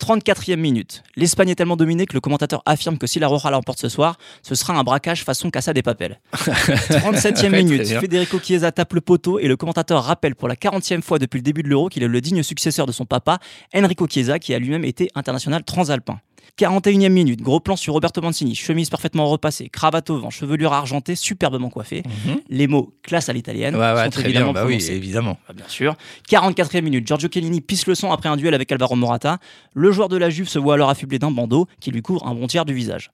34e 0.00 0.56
minute. 0.56 1.02
L'Espagne 1.16 1.48
est 1.50 1.54
tellement 1.54 1.76
dominée 1.76 2.06
que 2.06 2.14
le 2.14 2.20
commentateur 2.20 2.62
affirme 2.66 2.98
que 2.98 3.06
si 3.06 3.18
la 3.18 3.28
Roja 3.28 3.50
l'emporte 3.50 3.78
ce 3.80 3.88
soir, 3.88 4.18
ce 4.42 4.54
sera 4.54 4.74
un 4.74 4.82
braquage 4.82 5.24
façon 5.24 5.50
Casa 5.50 5.72
des 5.72 5.82
Papel. 5.82 6.20
37e 6.34 7.50
Ouais, 7.50 7.62
minute. 7.62 7.86
Federico 7.86 8.38
Chiesa 8.38 8.72
tape 8.72 8.92
le 8.94 9.00
poteau 9.00 9.38
et 9.38 9.48
le 9.48 9.56
commentateur 9.56 10.02
rappelle 10.04 10.34
pour 10.34 10.48
la 10.48 10.54
40e 10.54 11.02
fois 11.02 11.18
depuis 11.18 11.38
le 11.38 11.42
début 11.42 11.62
de 11.62 11.68
l'Euro 11.68 11.88
qu'il 11.88 12.02
est 12.02 12.08
le 12.08 12.20
digne 12.20 12.42
successeur 12.42 12.86
de 12.86 12.92
son 12.92 13.04
papa, 13.06 13.38
Enrico 13.74 14.06
Chiesa, 14.08 14.38
qui 14.38 14.54
a 14.54 14.58
lui-même 14.58 14.84
été 14.84 15.08
international 15.14 15.64
transalpin. 15.64 16.20
41e 16.58 17.08
minute, 17.10 17.42
gros 17.42 17.60
plan 17.60 17.76
sur 17.76 17.92
Roberto 17.92 18.22
Mancini, 18.22 18.54
chemise 18.54 18.88
parfaitement 18.88 19.26
repassée, 19.28 19.68
cravate 19.68 20.08
au 20.10 20.18
vent, 20.18 20.30
chevelure 20.30 20.72
argentée, 20.72 21.14
superbement 21.14 21.68
coiffée. 21.70 22.02
Les 22.48 22.66
mots 22.66 22.94
classe 23.02 23.28
à 23.28 23.32
l'italienne 23.32 23.76
Ouais, 23.76 23.92
ouais, 23.92 24.04
sont 24.04 24.10
très 24.10 24.24
évidemment 24.24 24.52
bien. 24.52 24.62
Bah 24.62 24.66
oui, 24.66 24.76
prononcés. 24.76 24.94
évidemment. 24.94 25.38
Ah, 25.48 25.52
Bien 25.52 25.68
sûr. 25.68 25.96
44e 26.30 26.80
minute, 26.82 27.06
Giorgio 27.06 27.28
Chiellini 27.30 27.60
pisse 27.60 27.86
le 27.86 27.94
son 27.94 28.10
après 28.10 28.28
un 28.28 28.36
duel 28.36 28.54
avec 28.54 28.72
Alvaro 28.72 28.96
Morata. 28.96 29.38
Le 29.74 29.92
joueur 29.92 30.08
de 30.08 30.16
la 30.16 30.30
Juve 30.30 30.48
se 30.48 30.58
voit 30.58 30.74
alors 30.74 30.88
affublé 30.90 31.18
d'un 31.18 31.30
bandeau 31.30 31.66
qui 31.80 31.90
lui 31.90 32.00
couvre 32.02 32.26
un 32.26 32.34
bon 32.34 32.46
tiers 32.46 32.64
du 32.64 32.72
visage. 32.74 33.10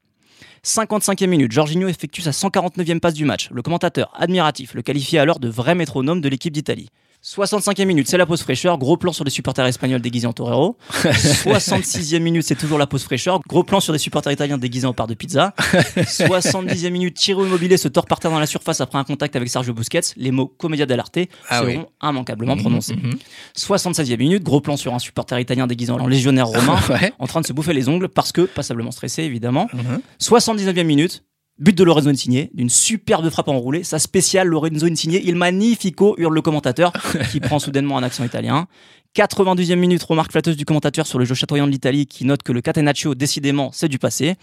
55e 0.65 1.27
minute, 1.27 1.51
Jorginho 1.51 1.89
effectue 1.89 2.23
sa 2.23 2.31
149e 2.31 3.01
passe 3.01 3.15
du 3.15 3.25
match. 3.25 3.49
Le 3.51 3.63
commentateur 3.63 4.13
admiratif 4.17 4.75
le 4.75 4.83
qualifie 4.83 5.19
alors 5.19 5.41
de 5.41 5.49
vrai 5.49 5.75
métronome 5.75 6.21
de 6.21 6.29
l'équipe 6.29 6.53
d'Italie. 6.53 6.89
65e 7.25 7.85
minute, 7.85 8.09
c'est 8.09 8.17
la 8.17 8.27
pause 8.27 8.43
fraîcheur, 8.43 8.79
gros 8.79 8.97
plan 8.97 9.13
sur 9.13 9.23
les 9.23 9.31
supporters 9.31 9.65
espagnols 9.67 10.01
déguisés 10.01 10.27
en 10.27 10.33
torero. 10.33 10.77
66e 10.93 12.19
minute, 12.19 12.43
c'est 12.43 12.57
toujours 12.57 12.79
la 12.79 12.89
pause 12.89 13.05
fraîcheur, 13.05 13.41
gros 13.49 13.63
plan 13.63 13.79
sur 13.79 13.93
des 13.93 14.01
supporters 14.01 14.33
italiens 14.33 14.59
déguisés 14.59 14.89
en 14.89 14.93
part 14.93 15.07
de 15.07 15.15
pizza. 15.15 15.55
70e 15.97 16.91
minute, 16.91 17.17
Ciro 17.17 17.47
Immobilier 17.47 17.77
se 17.77 17.87
tord 17.87 18.07
par 18.07 18.19
terre 18.19 18.33
dans 18.33 18.41
la 18.41 18.47
surface 18.47 18.81
après 18.81 18.99
un 18.99 19.05
contact 19.05 19.37
avec 19.37 19.49
Sergio 19.49 19.73
Busquets. 19.73 20.01
Les 20.17 20.33
mots 20.33 20.49
commedia 20.49 20.85
dell'arte 20.85 21.19
Ah 21.49 21.59
seront 21.61 21.67
oui. 21.69 21.79
immanquablement 22.03 22.57
prononcés. 22.57 22.97
Mhm, 22.97 23.15
76e 23.57 24.17
minute, 24.19 24.43
gros 24.43 24.61
plan 24.61 24.77
sur 24.77 24.93
un 24.93 24.99
supporter 24.99 25.39
italien 25.39 25.69
déguisé 25.69 25.93
en 25.93 26.09
légionnaire 26.09 26.49
romain, 26.49 26.81
mhm. 26.89 26.93
Ouais. 27.03 27.13
en 27.21 27.29
train 27.29 27.41
de 27.41 27.47
se 27.47 27.53
bouffer 27.53 27.73
les 27.73 27.89
ongles 27.89 28.09
parce 28.09 28.33
que 28.33 28.43
passablement 28.43 28.91
stressé 28.91 29.23
évidemment. 29.23 29.69
Mhm. 29.73 30.01
79e 30.21 30.83
minute, 30.83 31.23
but 31.63 31.79
de 31.79 31.85
Lorenzo 31.85 32.09
Insigne, 32.09 32.49
d'une 32.53 32.69
superbe 32.69 33.31
frappe 33.31 33.47
enroulée, 33.47 33.85
sa 33.85 34.01
spéciale 34.01 34.49
Lorenzo 34.49 34.87
Insigne, 34.87 35.21
il 35.23 35.37
magnifico, 35.37 36.17
hurle 36.19 36.35
le 36.35 36.43
commentateur, 36.43 36.93
qui 37.31 37.39
prend 37.39 37.59
soudainement 37.61 37.97
un 37.97 38.03
accent 38.03 38.25
italien. 38.25 38.67
92e 39.15 39.77
minute, 39.77 40.03
remarque 40.05 40.33
flatteuse 40.33 40.57
du 40.57 40.65
commentateur 40.65 41.07
sur 41.07 41.19
le 41.19 41.27
jeu 41.27 41.35
chatoyant 41.35 41.67
de 41.67 41.71
l'Italie 41.71 42.07
qui 42.07 42.25
note 42.25 42.43
que 42.43 42.51
le 42.51 42.63
catenaccio, 42.63 43.15
décidément, 43.15 43.69
c'est 43.71 43.89
du 43.89 43.99
passé. 43.99 44.37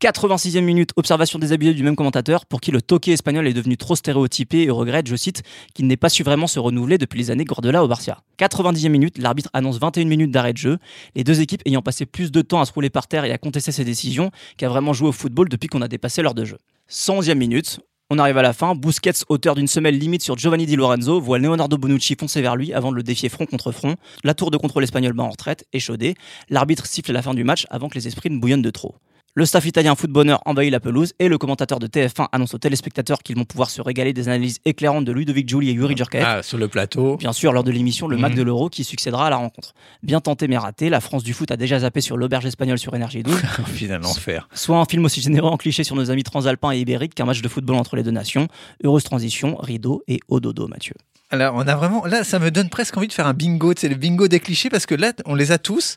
86e 0.00 0.62
minute, 0.62 0.92
observation 0.96 1.38
désabusée 1.38 1.74
du 1.74 1.82
même 1.82 1.96
commentateur 1.96 2.46
pour 2.46 2.62
qui 2.62 2.70
le 2.70 2.80
toqué 2.80 3.12
espagnol 3.12 3.46
est 3.46 3.52
devenu 3.52 3.76
trop 3.76 3.94
stéréotypé 3.94 4.62
et 4.62 4.70
regrette, 4.70 5.06
je 5.06 5.16
cite, 5.16 5.42
qu'il 5.74 5.86
n'ait 5.86 5.98
pas 5.98 6.08
su 6.08 6.22
vraiment 6.22 6.46
se 6.46 6.58
renouveler 6.58 6.96
depuis 6.96 7.18
les 7.18 7.30
années 7.30 7.44
Guardiola 7.44 7.84
au 7.84 7.88
Barcia. 7.88 8.22
90e 8.38 8.88
minute, 8.88 9.18
l'arbitre 9.18 9.50
annonce 9.52 9.78
21 9.78 10.06
minutes 10.06 10.30
d'arrêt 10.30 10.54
de 10.54 10.58
jeu, 10.58 10.78
les 11.14 11.22
deux 11.22 11.42
équipes 11.42 11.60
ayant 11.66 11.82
passé 11.82 12.06
plus 12.06 12.32
de 12.32 12.40
temps 12.40 12.62
à 12.62 12.64
se 12.64 12.72
rouler 12.72 12.88
par 12.88 13.08
terre 13.08 13.26
et 13.26 13.32
à 13.32 13.38
contester 13.38 13.70
ses 13.70 13.84
décisions 13.84 14.30
qu'à 14.56 14.70
vraiment 14.70 14.94
jouer 14.94 15.08
au 15.08 15.12
football 15.12 15.50
depuis 15.50 15.68
qu'on 15.68 15.82
a 15.82 15.88
dépassé 15.88 16.22
l'heure 16.22 16.34
de 16.34 16.46
jeu. 16.46 16.56
111e 16.90 17.34
minute, 17.34 17.80
on 18.10 18.18
arrive 18.18 18.38
à 18.38 18.42
la 18.42 18.52
fin. 18.52 18.74
Busquets, 18.74 19.24
auteur 19.28 19.54
d'une 19.54 19.66
semelle 19.66 19.98
limite 19.98 20.22
sur 20.22 20.36
Giovanni 20.36 20.66
Di 20.66 20.76
Lorenzo, 20.76 21.20
voit 21.20 21.38
Leonardo 21.38 21.76
Bonucci 21.76 22.14
foncer 22.18 22.40
vers 22.40 22.56
lui 22.56 22.72
avant 22.72 22.90
de 22.90 22.96
le 22.96 23.02
défier 23.02 23.28
front 23.28 23.46
contre 23.46 23.72
front. 23.72 23.96
La 24.22 24.34
tour 24.34 24.50
de 24.50 24.56
contrôle 24.56 24.84
espagnol 24.84 25.12
bat 25.12 25.24
en 25.24 25.30
retraite, 25.30 25.66
échaudée. 25.72 26.14
L'arbitre 26.48 26.86
siffle 26.86 27.10
à 27.10 27.14
la 27.14 27.22
fin 27.22 27.34
du 27.34 27.44
match 27.44 27.66
avant 27.70 27.88
que 27.88 27.94
les 27.94 28.06
esprits 28.06 28.30
ne 28.30 28.38
bouillonnent 28.38 28.62
de 28.62 28.70
trop. 28.70 28.94
Le 29.38 29.44
staff 29.44 29.66
italien 29.66 29.94
footbonneur 29.94 30.40
envahit 30.46 30.72
la 30.72 30.80
pelouse 30.80 31.12
et 31.18 31.28
le 31.28 31.36
commentateur 31.36 31.78
de 31.78 31.86
TF1 31.86 32.28
annonce 32.32 32.54
aux 32.54 32.58
téléspectateurs 32.58 33.18
qu'ils 33.22 33.36
vont 33.36 33.44
pouvoir 33.44 33.68
se 33.68 33.82
régaler 33.82 34.14
des 34.14 34.28
analyses 34.28 34.60
éclairantes 34.64 35.04
de 35.04 35.12
Ludovic 35.12 35.46
Giuli 35.46 35.68
et 35.68 35.72
Yuri 35.74 35.94
Djurkaev. 35.94 36.24
Ah, 36.26 36.42
sur 36.42 36.56
le 36.56 36.68
plateau. 36.68 37.18
Bien 37.18 37.34
sûr, 37.34 37.52
lors 37.52 37.62
de 37.62 37.70
l'émission 37.70 38.08
Le 38.08 38.16
Mac 38.16 38.32
Mhm. 38.32 38.38
de 38.38 38.42
l'Euro 38.44 38.70
qui 38.70 38.82
succédera 38.82 39.26
à 39.26 39.30
la 39.30 39.36
rencontre. 39.36 39.74
Bien 40.02 40.22
tenté 40.22 40.48
mais 40.48 40.56
raté, 40.56 40.88
la 40.88 41.02
France 41.02 41.22
du 41.22 41.34
foot 41.34 41.50
a 41.50 41.58
déjà 41.58 41.80
zappé 41.80 42.00
sur 42.00 42.16
l'auberge 42.16 42.46
espagnole 42.46 42.78
sur 42.78 42.94
Énergie 42.96 43.22
12. 43.22 43.36
Finalement, 43.66 44.14
faire. 44.14 44.48
Soit 44.54 44.78
un 44.78 44.86
film 44.86 45.04
aussi 45.04 45.20
généreux 45.20 45.50
en 45.50 45.58
cliché 45.58 45.84
sur 45.84 45.96
nos 45.96 46.10
amis 46.10 46.22
transalpins 46.22 46.72
et 46.72 46.78
ibériques 46.80 47.14
qu'un 47.14 47.26
match 47.26 47.42
de 47.42 47.48
football 47.48 47.76
entre 47.76 47.96
les 47.96 48.02
deux 48.02 48.12
nations. 48.12 48.48
Heureuse 48.84 49.04
transition, 49.04 49.56
rideau 49.58 50.02
et 50.08 50.18
au 50.28 50.40
dodo, 50.40 50.66
Mathieu. 50.66 50.94
Alors, 51.30 51.54
on 51.56 51.66
a 51.66 51.74
vraiment. 51.74 52.04
Là, 52.06 52.22
ça 52.22 52.38
me 52.38 52.50
donne 52.50 52.68
presque 52.68 52.96
envie 52.96 53.08
de 53.08 53.12
faire 53.12 53.26
un 53.26 53.34
bingo. 53.34 53.72
C'est 53.76 53.88
le 53.88 53.96
bingo 53.96 54.28
des 54.28 54.38
clichés 54.40 54.70
parce 54.70 54.86
que 54.86 54.94
là, 54.94 55.12
on 55.24 55.34
les 55.34 55.50
a 55.52 55.58
tous. 55.58 55.96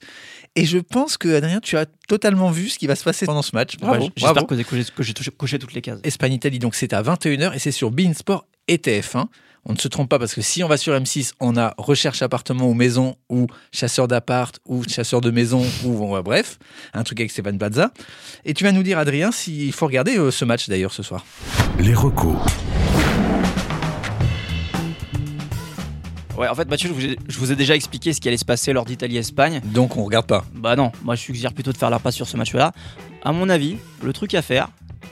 Et 0.55 0.65
je 0.65 0.79
pense 0.79 1.17
que, 1.17 1.35
Adrien, 1.35 1.59
tu 1.59 1.77
as 1.77 1.85
totalement 2.07 2.49
vu 2.49 2.69
ce 2.69 2.79
qui 2.79 2.87
va 2.87 2.95
se 2.95 3.03
passer 3.03 3.25
pendant 3.27 3.43
ce 3.43 3.55
match. 3.55 3.77
Bravo. 3.77 4.09
J'espère 4.15 4.47
que, 4.47 4.55
que 4.55 5.03
j'ai- 5.03 5.31
coché 5.31 5.59
toutes 5.59 5.73
les 5.73 5.81
cases. 5.81 5.99
Espagne-Italie, 6.03 6.57
donc 6.57 6.73
c'est 6.73 6.93
à 6.93 7.03
21h 7.03 7.53
et 7.53 7.59
c'est 7.59 7.71
sur 7.71 7.91
Beansport 7.91 8.45
et 8.67 8.77
TF1. 8.77 9.27
On 9.65 9.73
ne 9.73 9.77
se 9.77 9.87
trompe 9.87 10.09
pas 10.09 10.17
parce 10.17 10.33
que 10.33 10.41
si 10.41 10.63
on 10.63 10.67
va 10.67 10.77
sur 10.77 10.93
M6, 10.93 11.33
on 11.39 11.57
a 11.57 11.75
recherche 11.77 12.21
appartement 12.23 12.67
ou 12.67 12.73
maison 12.73 13.15
ou 13.29 13.45
chasseur 13.71 14.07
d'appart 14.07 14.57
ou 14.65 14.83
chasseur 14.87 15.21
de 15.21 15.29
maison 15.29 15.63
ou 15.85 15.91
bon, 15.91 16.15
ouais, 16.15 16.23
bref, 16.23 16.57
un 16.93 17.03
truc 17.03 17.19
avec 17.19 17.29
Stéphane 17.29 17.57
Plaza. 17.59 17.91
Et 18.45 18.55
tu 18.55 18.63
vas 18.63 18.71
nous 18.71 18.81
dire, 18.83 18.97
Adrien, 18.97 19.31
s'il 19.31 19.71
faut 19.73 19.85
regarder 19.85 20.17
euh, 20.17 20.31
ce 20.31 20.45
match 20.45 20.67
d'ailleurs 20.69 20.93
ce 20.93 21.03
soir. 21.03 21.23
Les 21.77 21.93
recos. 21.93 22.37
Ouais, 26.39 26.47
en 26.47 26.55
fait, 26.55 26.69
Mathieu, 26.69 26.87
je 26.87 26.93
vous, 26.93 27.05
ai, 27.05 27.19
je 27.27 27.37
vous 27.37 27.51
ai 27.51 27.55
déjà 27.57 27.75
expliqué 27.75 28.13
ce 28.13 28.21
qui 28.21 28.29
allait 28.29 28.37
se 28.37 28.45
passer 28.45 28.71
lors 28.71 28.85
d'Italie-Espagne. 28.85 29.59
Donc 29.65 29.97
on 29.97 30.05
regarde 30.05 30.25
pas. 30.25 30.45
Bah 30.55 30.77
non, 30.77 30.93
moi 31.03 31.15
je 31.15 31.21
suggère 31.21 31.51
plutôt 31.51 31.73
de 31.73 31.77
faire 31.77 31.89
la 31.89 31.99
passe 31.99 32.15
sur 32.15 32.29
ce 32.29 32.37
match-là. 32.37 32.71
À 33.23 33.33
mon 33.33 33.49
avis, 33.49 33.75
le 34.01 34.13
truc 34.13 34.33
à 34.35 34.41
faire, 34.41 34.69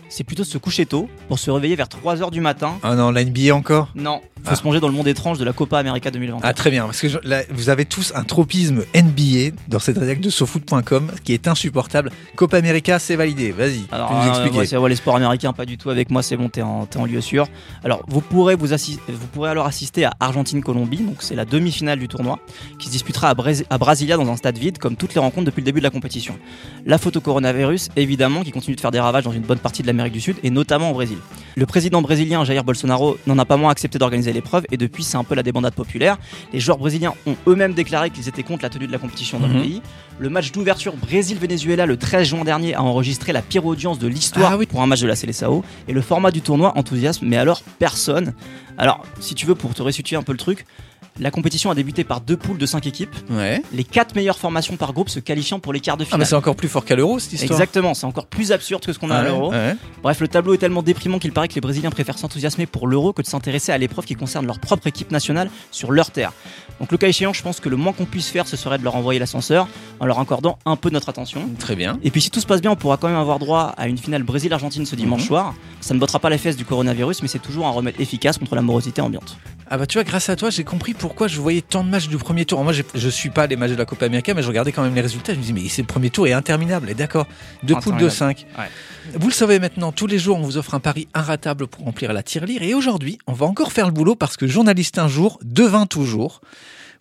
c'est 0.08 0.24
plutôt 0.24 0.44
de 0.44 0.48
se 0.48 0.58
coucher 0.58 0.86
tôt 0.86 1.10
pour 1.28 1.38
se 1.38 1.52
réveiller 1.52 1.76
vers 1.76 1.88
3h 1.88 2.32
du 2.32 2.40
matin. 2.40 2.80
Ah 2.82 2.96
non, 2.96 3.12
la 3.12 3.26
NBA 3.26 3.54
encore? 3.54 3.90
Non, 3.94 4.22
faut 4.44 4.52
Ah. 4.52 4.56
se 4.56 4.62
plonger 4.62 4.80
dans 4.80 4.88
le 4.88 4.94
monde 4.94 5.08
étrange 5.08 5.38
de 5.40 5.44
la 5.46 5.54
Copa 5.54 5.78
América 5.80 6.12
2020. 6.12 6.40
Ah 6.44 6.54
très 6.54 6.70
bien, 6.72 6.86
parce 6.86 7.00
que 7.02 7.10
je- 7.10 7.18
là, 7.24 7.42
vous 7.50 7.70
avez 7.70 7.86
tous 7.86 8.14
un 8.16 8.24
tropisme 8.24 8.84
NBA 8.94 9.56
dans 9.68 9.80
cette 9.80 9.98
rédac 9.98 10.20
de 10.22 10.30
sofoot.com 10.30 11.12
qui 11.24 11.34
est 11.34 11.48
insupportable. 11.48 12.12
Copa 12.36 12.58
América, 12.58 13.00
c'est 13.00 13.16
validé. 13.16 13.52
Vas-y, 13.52 13.82
Alors, 13.92 14.12
nous 14.14 14.18
euh, 14.20 14.30
expliquer. 14.30 14.58
ouais, 14.76 14.84
ouais, 14.84 14.90
les 14.90 14.96
sports 14.96 15.16
américains, 15.16 15.54
pas 15.54 15.66
du 15.66 15.78
tout 15.78 15.90
avec 15.90 16.10
moi, 16.12 16.24
c'est 16.24 16.38
bon, 16.38 16.50
t'es 16.50 16.62
en, 16.62 16.88
en 16.96 17.06
lieu 17.06 17.22
sûr. 17.22 17.48
Alors, 17.84 18.04
vous 18.08 18.22
pourrez, 18.22 18.56
vous, 18.56 18.68
vous 18.68 19.28
pourrez 19.34 19.50
alors 19.50 19.66
assister 19.66 20.06
à 20.06 20.12
Argentine-Colombie, 20.20 20.98
donc 20.98 21.18
c'est 21.20 21.36
la 21.36 21.46
demi-finale 21.46 22.00
du 22.00 22.08
tournoi, 22.08 22.40
qui 22.80 22.88
se 22.88 22.92
disputera 22.92 23.30
à, 23.30 23.36
à 23.70 23.78
Brasilia 23.78 24.18
dans 24.18 24.30
un 24.30 24.36
stade 24.38 24.58
vide, 24.58 24.78
comme 24.78 24.96
toutes 24.96 25.14
les 25.16 25.22
rencontres 25.22 25.46
depuis 25.46 25.62
le 25.62 25.66
début 25.66 25.80
de 25.80 25.84
la 25.86 25.90
compétition. 25.90 26.38
La 26.86 26.98
photo 26.98 27.22
coronavirus, 27.22 27.90
évidemment, 27.96 28.44
qui 28.44 28.52
continue 28.52 28.76
de 28.76 28.82
faire 28.82 28.92
des 28.92 29.00
ravages 29.00 29.24
dans 29.24 29.32
une 29.32 29.42
bonne 29.42 29.60
partie 29.60 29.82
de 29.82 29.88
l'Amérique 29.88 30.14
du 30.14 30.22
Sud, 30.22 30.38
et 30.44 30.50
notamment 30.50 30.92
au 30.92 30.94
Brésil. 30.94 31.18
Le 31.56 31.66
président 31.66 32.02
brésilien 32.02 32.44
Jair 32.46 32.64
Bolsonaro 32.64 33.18
n'en 33.26 33.38
a 33.40 33.46
pas 33.46 33.58
moins 33.58 33.72
accepté 33.72 33.98
d'organiser 33.98 34.32
l'épreuve 34.38 34.66
et 34.72 34.78
depuis 34.78 35.04
c'est 35.04 35.18
un 35.18 35.24
peu 35.24 35.36
la 35.36 35.44
débandade 35.44 35.74
populaire. 35.74 36.18
Les 36.54 36.60
joueurs 36.60 36.78
brésiliens 36.78 37.14
ont 37.26 37.36
eux-mêmes 37.48 37.74
déclaré 37.74 38.10
qu'ils 38.10 38.28
étaient 38.30 38.44
contre 38.44 38.64
la 38.64 38.70
tenue 38.70 38.88
de 38.88 38.92
la 38.92 38.98
compétition 38.98 39.40
dans 39.40 39.48
Mhm. 39.48 39.56
le 39.56 39.62
pays. 39.62 39.82
Le 40.20 40.30
match 40.30 40.52
d'ouverture 40.52 40.96
Brésil-Venezuela 40.96 41.86
le 41.86 41.98
13 41.98 42.28
juin 42.30 42.44
dernier 42.44 42.74
a 42.76 42.82
enregistré 42.82 43.34
la 43.34 43.42
pire 43.42 43.66
audience 43.66 44.00
de 44.00 44.08
l'histoire 44.08 44.52
Ah 44.54 44.58
oui. 44.58 44.66
pour 44.66 44.82
un 44.82 44.88
match 44.88 45.02
de 45.02 45.08
la 45.08 45.16
Seleção 45.16 45.64
et 45.88 45.94
le 45.94 46.02
format 46.02 46.32
du 46.32 46.42
tournoi 46.42 46.74
enthousiasme 46.78 47.26
mais 47.28 47.38
alors 47.38 47.62
personne. 47.80 48.34
Alors 48.78 49.04
si 49.20 49.36
tu 49.36 49.46
veux 49.46 49.56
pour 49.56 49.74
te 49.74 49.82
resituer 49.82 50.16
un 50.16 50.24
peu 50.24 50.32
le 50.32 50.38
truc, 50.38 50.66
la 51.20 51.32
compétition 51.32 51.70
a 51.72 51.76
débuté 51.76 52.04
par 52.04 52.22
deux 52.22 52.38
poules 52.38 52.58
de 52.58 52.66
5 52.66 52.86
équipes, 52.88 53.16
Ouais. 53.30 53.62
les 53.74 53.84
quatre 53.84 54.16
meilleures 54.16 54.38
formations 54.40 54.76
par 54.78 54.94
groupe 54.94 55.10
se 55.10 55.20
qualifiant 55.20 55.60
pour 55.60 55.74
les 55.74 55.80
quarts 55.80 55.98
de 55.98 56.04
Ah, 56.04 56.06
finale. 56.06 56.20
mais 56.20 56.26
c'est 56.26 56.36
encore 56.36 56.56
plus 56.56 56.68
fort 56.68 56.86
qu'à 56.86 56.96
l'euro 56.96 57.20
cette 57.20 57.34
histoire. 57.34 57.52
Exactement, 57.60 57.94
c'est 57.94 58.06
encore 58.06 58.28
plus 58.28 58.52
absurde 58.52 58.86
que 58.86 58.94
ce 58.94 59.00
qu'on 59.00 59.10
a 59.12 59.16
Ah 59.16 59.20
à 59.20 59.24
l'euro. 59.24 59.52
ouais. 59.52 59.76
Bref, 60.04 60.20
le 60.22 60.28
tableau 60.28 60.54
est 60.54 60.58
tellement 60.58 60.84
déprimant 60.84 61.20
qu'il 61.20 61.32
paraît 61.32 61.48
que 61.48 61.56
les 61.56 61.62
Brésiliens 61.62 61.90
préfèrent 61.90 62.18
s'enthousiasmer 62.18 62.66
pour 62.66 62.88
l'euro 62.88 63.14
que 63.14 63.22
de 63.22 63.28
s'intéresser 63.28 63.72
à 63.72 63.78
l'épreuve 63.78 64.06
qui 64.06 64.16
concerne 64.16 64.46
leur 64.46 64.60
propre 64.60 64.88
équipe 64.88 65.12
nationale 65.12 65.50
sur 65.72 65.92
leur 65.92 66.12
terre. 66.12 66.32
Donc 66.80 66.92
le 66.92 66.98
cas 66.98 67.08
échéant, 67.08 67.34
je 67.34 67.42
pense 67.42 67.60
que 67.60 67.70
le 67.70 67.76
moins 67.76 67.94
qu'on 67.94 68.06
puisse 68.06 68.30
faire, 68.30 68.48
ce 68.48 68.56
serait 68.56 68.78
de 68.78 68.84
leur 68.84 68.96
envoyer 68.96 69.20
l'ascenseur 69.20 69.68
en 70.00 70.06
leur 70.06 70.20
accordant 70.20 70.60
un 70.66 70.76
peu 70.76 70.90
notre 70.92 71.10
attention. 71.10 71.50
Très 71.58 71.76
bien. 71.76 71.98
Et 72.04 72.12
puis 72.12 72.22
si 72.22 72.30
tout 72.30 72.40
se 72.40 72.46
passe 72.46 72.62
bien, 72.62 72.72
on 72.72 72.76
pourra 72.76 72.98
quand 72.98 73.08
même 73.08 73.18
avoir 73.18 73.40
droit 73.40 73.74
à 73.78 73.88
une 73.88 73.98
finale 73.98 74.24
Brésil-Argentine 74.24 74.86
ce 74.86 74.96
dimanche 74.96 75.22
Mhm. 75.22 75.28
soir. 75.28 75.56
Ça 75.82 75.94
ne 75.96 76.00
bottera 76.00 76.20
pas 76.20 76.30
les 76.30 76.38
fesses 76.38 76.58
du 76.58 76.66
coronavirus, 76.66 77.22
mais 77.24 77.28
c'est 77.28 77.40
toujours 77.40 77.66
un 77.66 77.72
remède 77.72 77.96
efficace 78.00 78.38
contre 78.38 78.54
la 78.56 78.62
morosité 78.62 79.02
ambiante. 79.02 79.38
Ah 79.70 79.78
bah 79.78 79.86
tu 79.88 79.98
vois, 79.98 80.04
grâce 80.04 80.30
à 80.30 80.36
toi, 80.36 80.50
j'ai 80.50 80.64
compris 80.64 80.94
pourquoi 81.08 81.30
je 81.30 81.40
voyais 81.40 81.62
tant 81.62 81.86
de 81.86 81.90
matchs 81.90 82.10
du 82.10 82.18
premier 82.18 82.44
tour. 82.44 82.62
Moi, 82.66 82.74
je 82.74 83.10
suis 83.10 83.30
pas 83.30 83.48
les 83.48 83.56
matchs 83.56 83.72
de 83.72 83.76
la 83.78 83.86
Copa 83.86 84.08
América, 84.08 84.34
mais 84.34 84.42
je 84.42 84.50
regardais 84.50 84.74
quand 84.74 84.84
même 84.84 84.94
les 84.94 85.00
résultats. 85.00 85.34
Je 85.34 85.40
me 85.40 85.44
dis, 85.44 85.54
mais 85.54 85.70
c'est 85.70 85.82
le 85.82 85.88
premier 85.88 86.10
tour 86.10 86.28
est 86.28 86.34
interminable. 86.34 86.90
Et 86.90 86.96
d'accord, 86.96 87.28
deux 87.64 87.76
poules 87.76 87.96
de 87.96 88.10
5. 88.10 88.46
Ouais. 88.58 88.66
Vous 89.14 89.28
le 89.28 89.34
savez 89.34 89.58
maintenant, 89.60 89.94
tous 89.94 90.06
les 90.06 90.20
jours, 90.20 90.38
on 90.38 90.42
vous 90.42 90.58
offre 90.58 90.74
un 90.74 90.82
pari 90.82 91.08
inratable 91.16 91.68
pour 91.68 91.86
remplir 91.86 92.12
la 92.12 92.24
tirelire. 92.24 92.62
Et 92.62 92.74
aujourd'hui, 92.74 93.20
on 93.26 93.32
va 93.32 93.46
encore 93.46 93.72
faire 93.72 93.86
le 93.86 93.94
boulot 93.94 94.16
parce 94.16 94.36
que 94.36 94.48
journaliste 94.48 94.98
un 94.98 95.08
jour 95.08 95.40
devint 95.46 95.86
toujours. 95.86 96.42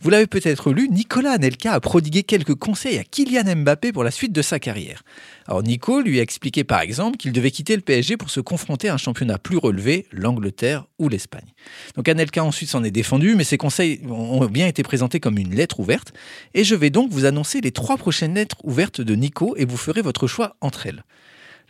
Vous 0.01 0.11
l'avez 0.11 0.27
peut-être 0.27 0.73
lu, 0.73 0.89
Nicolas 0.89 1.33
Anelka 1.33 1.73
a 1.73 1.81
prodigué 1.81 2.23
quelques 2.23 2.55
conseils 2.55 2.99
à 2.99 3.05
Kylian 3.05 3.57
Mbappé 3.57 3.93
pour 3.93 4.05
la 4.05 4.11
suite 4.11 4.33
de 4.33 4.43
sa 4.43 4.59
carrière. 4.59 5.03
Alors 5.47 5.63
Nico 5.63 6.01
lui 6.01 6.19
a 6.19 6.23
expliqué 6.23 6.65
par 6.65 6.81
exemple 6.81 7.17
qu'il 7.17 7.33
devait 7.33 7.51
quitter 7.51 7.77
le 7.77 7.83
PSG 7.83 8.17
pour 8.17 8.31
se 8.31 8.41
confronter 8.41 8.89
à 8.89 8.95
un 8.95 8.99
championnat 8.99 9.39
plus 9.39 9.57
relevé, 9.57 10.07
l'Angleterre 10.13 10.87
ou 10.99 11.09
l'Espagne. 11.09 11.49
Donc 11.97 12.09
Anelka 12.09 12.45
ensuite 12.45 12.69
s'en 12.69 12.85
est 12.85 12.91
défendu, 12.91 13.35
mais 13.35 13.45
ses 13.45 13.57
conseils 13.57 14.01
ont 14.09 14.45
bien 14.47 14.67
été 14.67 14.83
présentés 14.83 15.21
comme 15.21 15.39
une 15.39 15.55
lettre 15.55 15.81
ouverte. 15.81 16.13
Et 16.55 16.65
je 16.65 16.75
vais 16.75 16.91
donc 16.91 17.11
vous 17.11 17.25
annoncer 17.25 17.61
les 17.61 17.73
trois 17.73 17.97
prochaines 17.97 18.35
lettres 18.35 18.59
ouvertes 18.65 19.01
de 19.01 19.15
Nico 19.15 19.55
et 19.57 19.65
vous 19.65 19.77
ferez 19.77 20.03
votre 20.03 20.27
choix 20.27 20.57
entre 20.61 20.87
elles. 20.87 21.05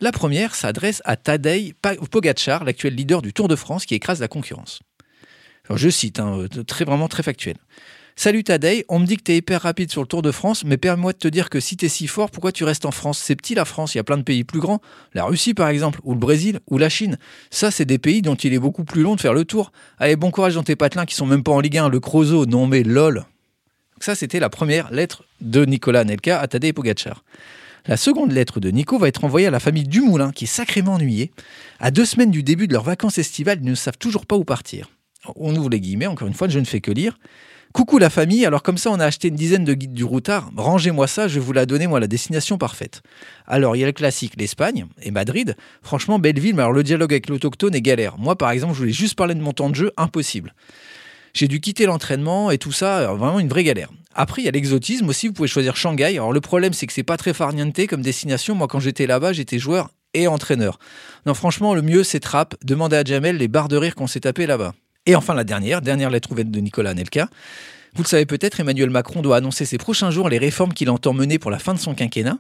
La 0.00 0.12
première 0.12 0.54
s'adresse 0.54 1.00
à 1.04 1.16
Tadej 1.16 1.74
Pogacar, 2.10 2.64
l'actuel 2.64 2.94
leader 2.94 3.22
du 3.22 3.32
Tour 3.32 3.48
de 3.48 3.56
France 3.56 3.86
qui 3.86 3.94
écrase 3.94 4.20
la 4.20 4.28
concurrence. 4.28 4.80
Alors 5.68 5.78
je 5.78 5.88
cite, 5.88 6.20
hein, 6.20 6.38
euh, 6.38 6.62
très, 6.64 6.84
vraiment 6.84 7.08
très 7.08 7.22
factuel. 7.22 7.56
Salut 8.18 8.44
Tadej, 8.44 8.86
on 8.88 8.98
me 8.98 9.04
dit 9.04 9.18
que 9.18 9.24
t'es 9.24 9.36
hyper 9.36 9.60
rapide 9.60 9.90
sur 9.90 10.00
le 10.00 10.06
Tour 10.06 10.22
de 10.22 10.32
France, 10.32 10.64
mais 10.64 10.78
permets-moi 10.78 11.12
de 11.12 11.18
te 11.18 11.28
dire 11.28 11.50
que 11.50 11.60
si 11.60 11.76
t'es 11.76 11.90
si 11.90 12.06
fort, 12.06 12.30
pourquoi 12.30 12.50
tu 12.50 12.64
restes 12.64 12.86
en 12.86 12.90
France? 12.90 13.18
C'est 13.18 13.36
petit 13.36 13.54
la 13.54 13.66
France, 13.66 13.94
il 13.94 13.98
y 13.98 14.00
a 14.00 14.04
plein 14.04 14.16
de 14.16 14.22
pays 14.22 14.42
plus 14.42 14.58
grands. 14.58 14.80
La 15.12 15.26
Russie 15.26 15.52
par 15.52 15.68
exemple, 15.68 16.00
ou 16.02 16.14
le 16.14 16.18
Brésil, 16.18 16.60
ou 16.70 16.78
la 16.78 16.88
Chine. 16.88 17.18
Ça, 17.50 17.70
c'est 17.70 17.84
des 17.84 17.98
pays 17.98 18.22
dont 18.22 18.34
il 18.34 18.54
est 18.54 18.58
beaucoup 18.58 18.84
plus 18.84 19.02
long 19.02 19.16
de 19.16 19.20
faire 19.20 19.34
le 19.34 19.44
tour. 19.44 19.70
Allez, 19.98 20.16
bon 20.16 20.30
courage 20.30 20.54
dans 20.54 20.62
tes 20.62 20.76
patelins 20.76 21.04
qui 21.04 21.14
sont 21.14 21.26
même 21.26 21.42
pas 21.42 21.52
en 21.52 21.60
Ligue 21.60 21.76
1, 21.76 21.90
le 21.90 22.00
Crozo, 22.00 22.46
non 22.46 22.66
mais 22.66 22.84
lol. 22.84 23.26
Ça, 24.00 24.14
c'était 24.14 24.40
la 24.40 24.48
première 24.48 24.90
lettre 24.90 25.24
de 25.42 25.66
Nicolas 25.66 26.00
Anelka 26.00 26.40
à 26.40 26.48
Tadej 26.48 26.72
Pogacar. 26.72 27.22
La 27.84 27.98
seconde 27.98 28.32
lettre 28.32 28.60
de 28.60 28.70
Nico 28.70 28.98
va 28.98 29.08
être 29.08 29.24
envoyée 29.24 29.46
à 29.46 29.50
la 29.50 29.60
famille 29.60 29.84
Dumoulin, 29.84 30.32
qui 30.32 30.44
est 30.44 30.48
sacrément 30.48 30.94
ennuyée. 30.94 31.32
À 31.80 31.90
deux 31.90 32.06
semaines 32.06 32.30
du 32.30 32.42
début 32.42 32.66
de 32.66 32.72
leurs 32.72 32.82
vacances 32.82 33.18
estivales, 33.18 33.58
ils 33.60 33.68
ne 33.68 33.74
savent 33.74 33.98
toujours 33.98 34.24
pas 34.24 34.36
où 34.36 34.44
partir. 34.44 34.88
On 35.34 35.54
ouvre 35.54 35.68
les 35.68 35.80
guillemets, 35.80 36.06
encore 36.06 36.28
une 36.28 36.34
fois, 36.34 36.48
je 36.48 36.58
ne 36.58 36.64
fais 36.64 36.80
que 36.80 36.90
lire. 36.90 37.18
Coucou 37.72 37.98
la 37.98 38.08
famille, 38.08 38.46
alors 38.46 38.62
comme 38.62 38.78
ça 38.78 38.90
on 38.90 39.00
a 39.00 39.04
acheté 39.04 39.28
une 39.28 39.36
dizaine 39.36 39.64
de 39.64 39.74
guides 39.74 39.92
du 39.92 40.04
routard, 40.04 40.50
rangez-moi 40.56 41.06
ça, 41.06 41.28
je 41.28 41.34
vais 41.34 41.44
vous 41.44 41.52
la 41.52 41.66
donner 41.66 41.86
moi 41.86 42.00
la 42.00 42.06
destination 42.06 42.56
parfaite. 42.56 43.02
Alors 43.46 43.76
il 43.76 43.80
y 43.80 43.82
a 43.82 43.86
le 43.86 43.92
classique, 43.92 44.32
l'Espagne 44.38 44.86
et 45.02 45.10
Madrid. 45.10 45.56
Franchement, 45.82 46.18
belle 46.18 46.40
ville, 46.40 46.54
mais 46.54 46.62
alors 46.62 46.72
le 46.72 46.82
dialogue 46.82 47.12
avec 47.12 47.28
l'autochtone 47.28 47.74
est 47.74 47.82
galère. 47.82 48.16
Moi 48.18 48.36
par 48.36 48.50
exemple, 48.50 48.72
je 48.72 48.78
voulais 48.78 48.92
juste 48.92 49.14
parler 49.14 49.34
de 49.34 49.42
mon 49.42 49.52
temps 49.52 49.68
de 49.68 49.74
jeu, 49.74 49.92
impossible. 49.98 50.54
J'ai 51.34 51.48
dû 51.48 51.60
quitter 51.60 51.84
l'entraînement 51.84 52.50
et 52.50 52.56
tout 52.56 52.72
ça, 52.72 53.12
vraiment 53.12 53.38
une 53.38 53.48
vraie 53.48 53.64
galère. 53.64 53.90
Après, 54.14 54.40
il 54.40 54.46
y 54.46 54.48
a 54.48 54.52
l'exotisme 54.52 55.06
aussi, 55.10 55.26
vous 55.26 55.34
pouvez 55.34 55.48
choisir 55.48 55.76
Shanghai. 55.76 56.14
Alors 56.14 56.32
le 56.32 56.40
problème, 56.40 56.72
c'est 56.72 56.86
que 56.86 56.94
c'est 56.94 57.02
pas 57.02 57.18
très 57.18 57.34
farniente 57.34 57.86
comme 57.86 58.00
destination. 58.00 58.54
Moi, 58.54 58.68
quand 58.68 58.80
j'étais 58.80 59.06
là-bas, 59.06 59.34
j'étais 59.34 59.58
joueur 59.58 59.90
et 60.14 60.28
entraîneur. 60.28 60.78
Non, 61.26 61.34
franchement, 61.34 61.74
le 61.74 61.82
mieux, 61.82 62.04
c'est 62.04 62.20
Trapp. 62.20 62.54
Demandez 62.64 62.96
à 62.96 63.04
Jamel 63.04 63.36
les 63.36 63.48
barres 63.48 63.68
de 63.68 63.76
rire 63.76 63.94
qu'on 63.94 64.06
s'est 64.06 64.20
tapé 64.20 64.46
là-bas. 64.46 64.72
Et 65.06 65.14
enfin, 65.14 65.34
la 65.34 65.44
dernière, 65.44 65.80
dernière 65.82 66.10
lettre 66.10 66.32
ouverte 66.32 66.50
de 66.50 66.60
Nicolas 66.60 66.90
Anelka. 66.90 67.28
Vous 67.94 68.02
le 68.02 68.08
savez 68.08 68.26
peut-être, 68.26 68.60
Emmanuel 68.60 68.90
Macron 68.90 69.22
doit 69.22 69.36
annoncer 69.36 69.64
ces 69.64 69.78
prochains 69.78 70.10
jours 70.10 70.28
les 70.28 70.38
réformes 70.38 70.74
qu'il 70.74 70.90
entend 70.90 71.14
mener 71.14 71.38
pour 71.38 71.50
la 71.50 71.58
fin 71.58 71.72
de 71.72 71.78
son 71.78 71.94
quinquennat. 71.94 72.38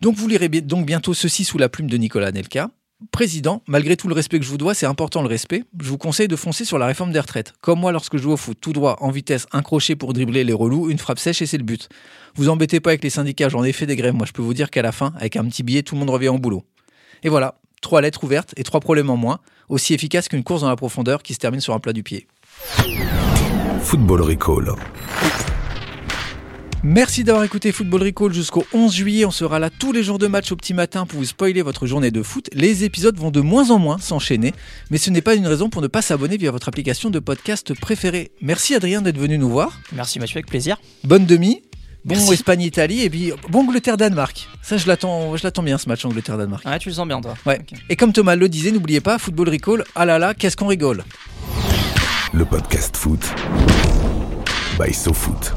Donc 0.00 0.16
vous 0.16 0.28
lirez 0.28 0.48
donc 0.48 0.84
bientôt 0.84 1.14
ceci 1.14 1.44
sous 1.44 1.56
la 1.56 1.68
plume 1.68 1.88
de 1.88 1.96
Nicolas 1.96 2.26
Anelka. 2.26 2.70
Président, 3.12 3.62
malgré 3.66 3.96
tout 3.96 4.08
le 4.08 4.14
respect 4.14 4.38
que 4.38 4.44
je 4.44 4.50
vous 4.50 4.58
dois, 4.58 4.74
c'est 4.74 4.84
important 4.84 5.22
le 5.22 5.28
respect. 5.28 5.64
Je 5.80 5.88
vous 5.88 5.96
conseille 5.96 6.28
de 6.28 6.36
foncer 6.36 6.66
sur 6.66 6.78
la 6.78 6.84
réforme 6.84 7.12
des 7.12 7.20
retraites. 7.20 7.54
Comme 7.62 7.80
moi 7.80 7.92
lorsque 7.92 8.18
je 8.18 8.22
joue 8.22 8.32
au 8.32 8.36
foot, 8.36 8.58
tout 8.60 8.74
droit, 8.74 8.98
en 9.00 9.10
vitesse, 9.10 9.46
un 9.52 9.62
crochet 9.62 9.96
pour 9.96 10.12
dribbler 10.12 10.44
les 10.44 10.52
relous, 10.52 10.90
une 10.90 10.98
frappe 10.98 11.18
sèche 11.18 11.40
et 11.40 11.46
c'est 11.46 11.56
le 11.56 11.64
but. 11.64 11.88
Vous 12.34 12.50
embêtez 12.50 12.80
pas 12.80 12.90
avec 12.90 13.02
les 13.02 13.08
syndicats, 13.08 13.48
j'en 13.48 13.64
ai 13.64 13.72
fait 13.72 13.86
des 13.86 13.96
grèves. 13.96 14.14
Moi, 14.14 14.26
je 14.26 14.32
peux 14.32 14.42
vous 14.42 14.52
dire 14.52 14.68
qu'à 14.68 14.82
la 14.82 14.92
fin, 14.92 15.14
avec 15.16 15.36
un 15.36 15.44
petit 15.46 15.62
billet, 15.62 15.82
tout 15.82 15.94
le 15.94 16.00
monde 16.00 16.10
revient 16.10 16.28
au 16.28 16.38
boulot. 16.38 16.62
Et 17.22 17.30
voilà, 17.30 17.59
trois 17.80 18.00
lettres 18.00 18.24
ouvertes 18.24 18.52
et 18.56 18.62
trois 18.62 18.80
problèmes 18.80 19.10
en 19.10 19.16
moins, 19.16 19.40
aussi 19.68 19.94
efficaces 19.94 20.28
qu'une 20.28 20.44
course 20.44 20.62
dans 20.62 20.68
la 20.68 20.76
profondeur 20.76 21.22
qui 21.22 21.34
se 21.34 21.38
termine 21.38 21.60
sur 21.60 21.74
un 21.74 21.80
plat 21.80 21.92
du 21.92 22.02
pied. 22.02 22.26
Football 23.82 24.22
Recall. 24.22 24.74
Merci 26.82 27.24
d'avoir 27.24 27.44
écouté 27.44 27.72
Football 27.72 28.04
Recall 28.04 28.32
jusqu'au 28.32 28.64
11 28.72 28.94
juillet. 28.94 29.26
On 29.26 29.30
sera 29.30 29.58
là 29.58 29.68
tous 29.68 29.92
les 29.92 30.02
jours 30.02 30.18
de 30.18 30.26
match 30.26 30.50
au 30.50 30.56
petit 30.56 30.72
matin 30.72 31.04
pour 31.04 31.18
vous 31.18 31.26
spoiler 31.26 31.60
votre 31.60 31.86
journée 31.86 32.10
de 32.10 32.22
foot. 32.22 32.48
Les 32.54 32.84
épisodes 32.84 33.18
vont 33.18 33.30
de 33.30 33.42
moins 33.42 33.70
en 33.70 33.78
moins 33.78 33.98
s'enchaîner, 33.98 34.54
mais 34.90 34.96
ce 34.96 35.10
n'est 35.10 35.20
pas 35.20 35.34
une 35.34 35.46
raison 35.46 35.68
pour 35.68 35.82
ne 35.82 35.88
pas 35.88 36.00
s'abonner 36.00 36.38
via 36.38 36.50
votre 36.50 36.68
application 36.68 37.10
de 37.10 37.18
podcast 37.18 37.78
préférée. 37.78 38.30
Merci 38.40 38.74
Adrien 38.74 39.02
d'être 39.02 39.18
venu 39.18 39.36
nous 39.36 39.50
voir. 39.50 39.78
Merci 39.92 40.18
Mathieu, 40.20 40.38
avec 40.38 40.46
plaisir. 40.46 40.78
Bonne 41.04 41.26
demi. 41.26 41.62
Bon. 42.04 42.32
Espagne-Italie 42.32 43.02
et 43.02 43.10
puis 43.10 43.32
bon 43.50 43.60
Angleterre-Danemark. 43.60 44.48
Ça, 44.62 44.76
je 44.78 44.86
l'attends, 44.86 45.36
je 45.36 45.44
l'attends 45.44 45.62
bien 45.62 45.76
ce 45.76 45.88
match 45.88 46.04
Angleterre-Danemark. 46.04 46.64
Ouais, 46.64 46.78
tu 46.78 46.88
le 46.88 46.94
sens 46.94 47.06
bien 47.06 47.20
toi. 47.20 47.34
Ouais. 47.44 47.60
Et 47.88 47.96
comme 47.96 48.12
Thomas 48.12 48.36
le 48.36 48.48
disait, 48.48 48.70
n'oubliez 48.72 49.00
pas, 49.00 49.18
Football 49.18 49.50
Recall, 49.50 49.84
ah 49.94 50.04
là 50.06 50.18
là, 50.18 50.34
qu'est-ce 50.34 50.56
qu'on 50.56 50.68
rigole. 50.68 51.04
Le 52.32 52.44
podcast 52.44 52.96
foot. 52.96 53.20
By 54.78 54.94
SoFoot. 54.94 55.52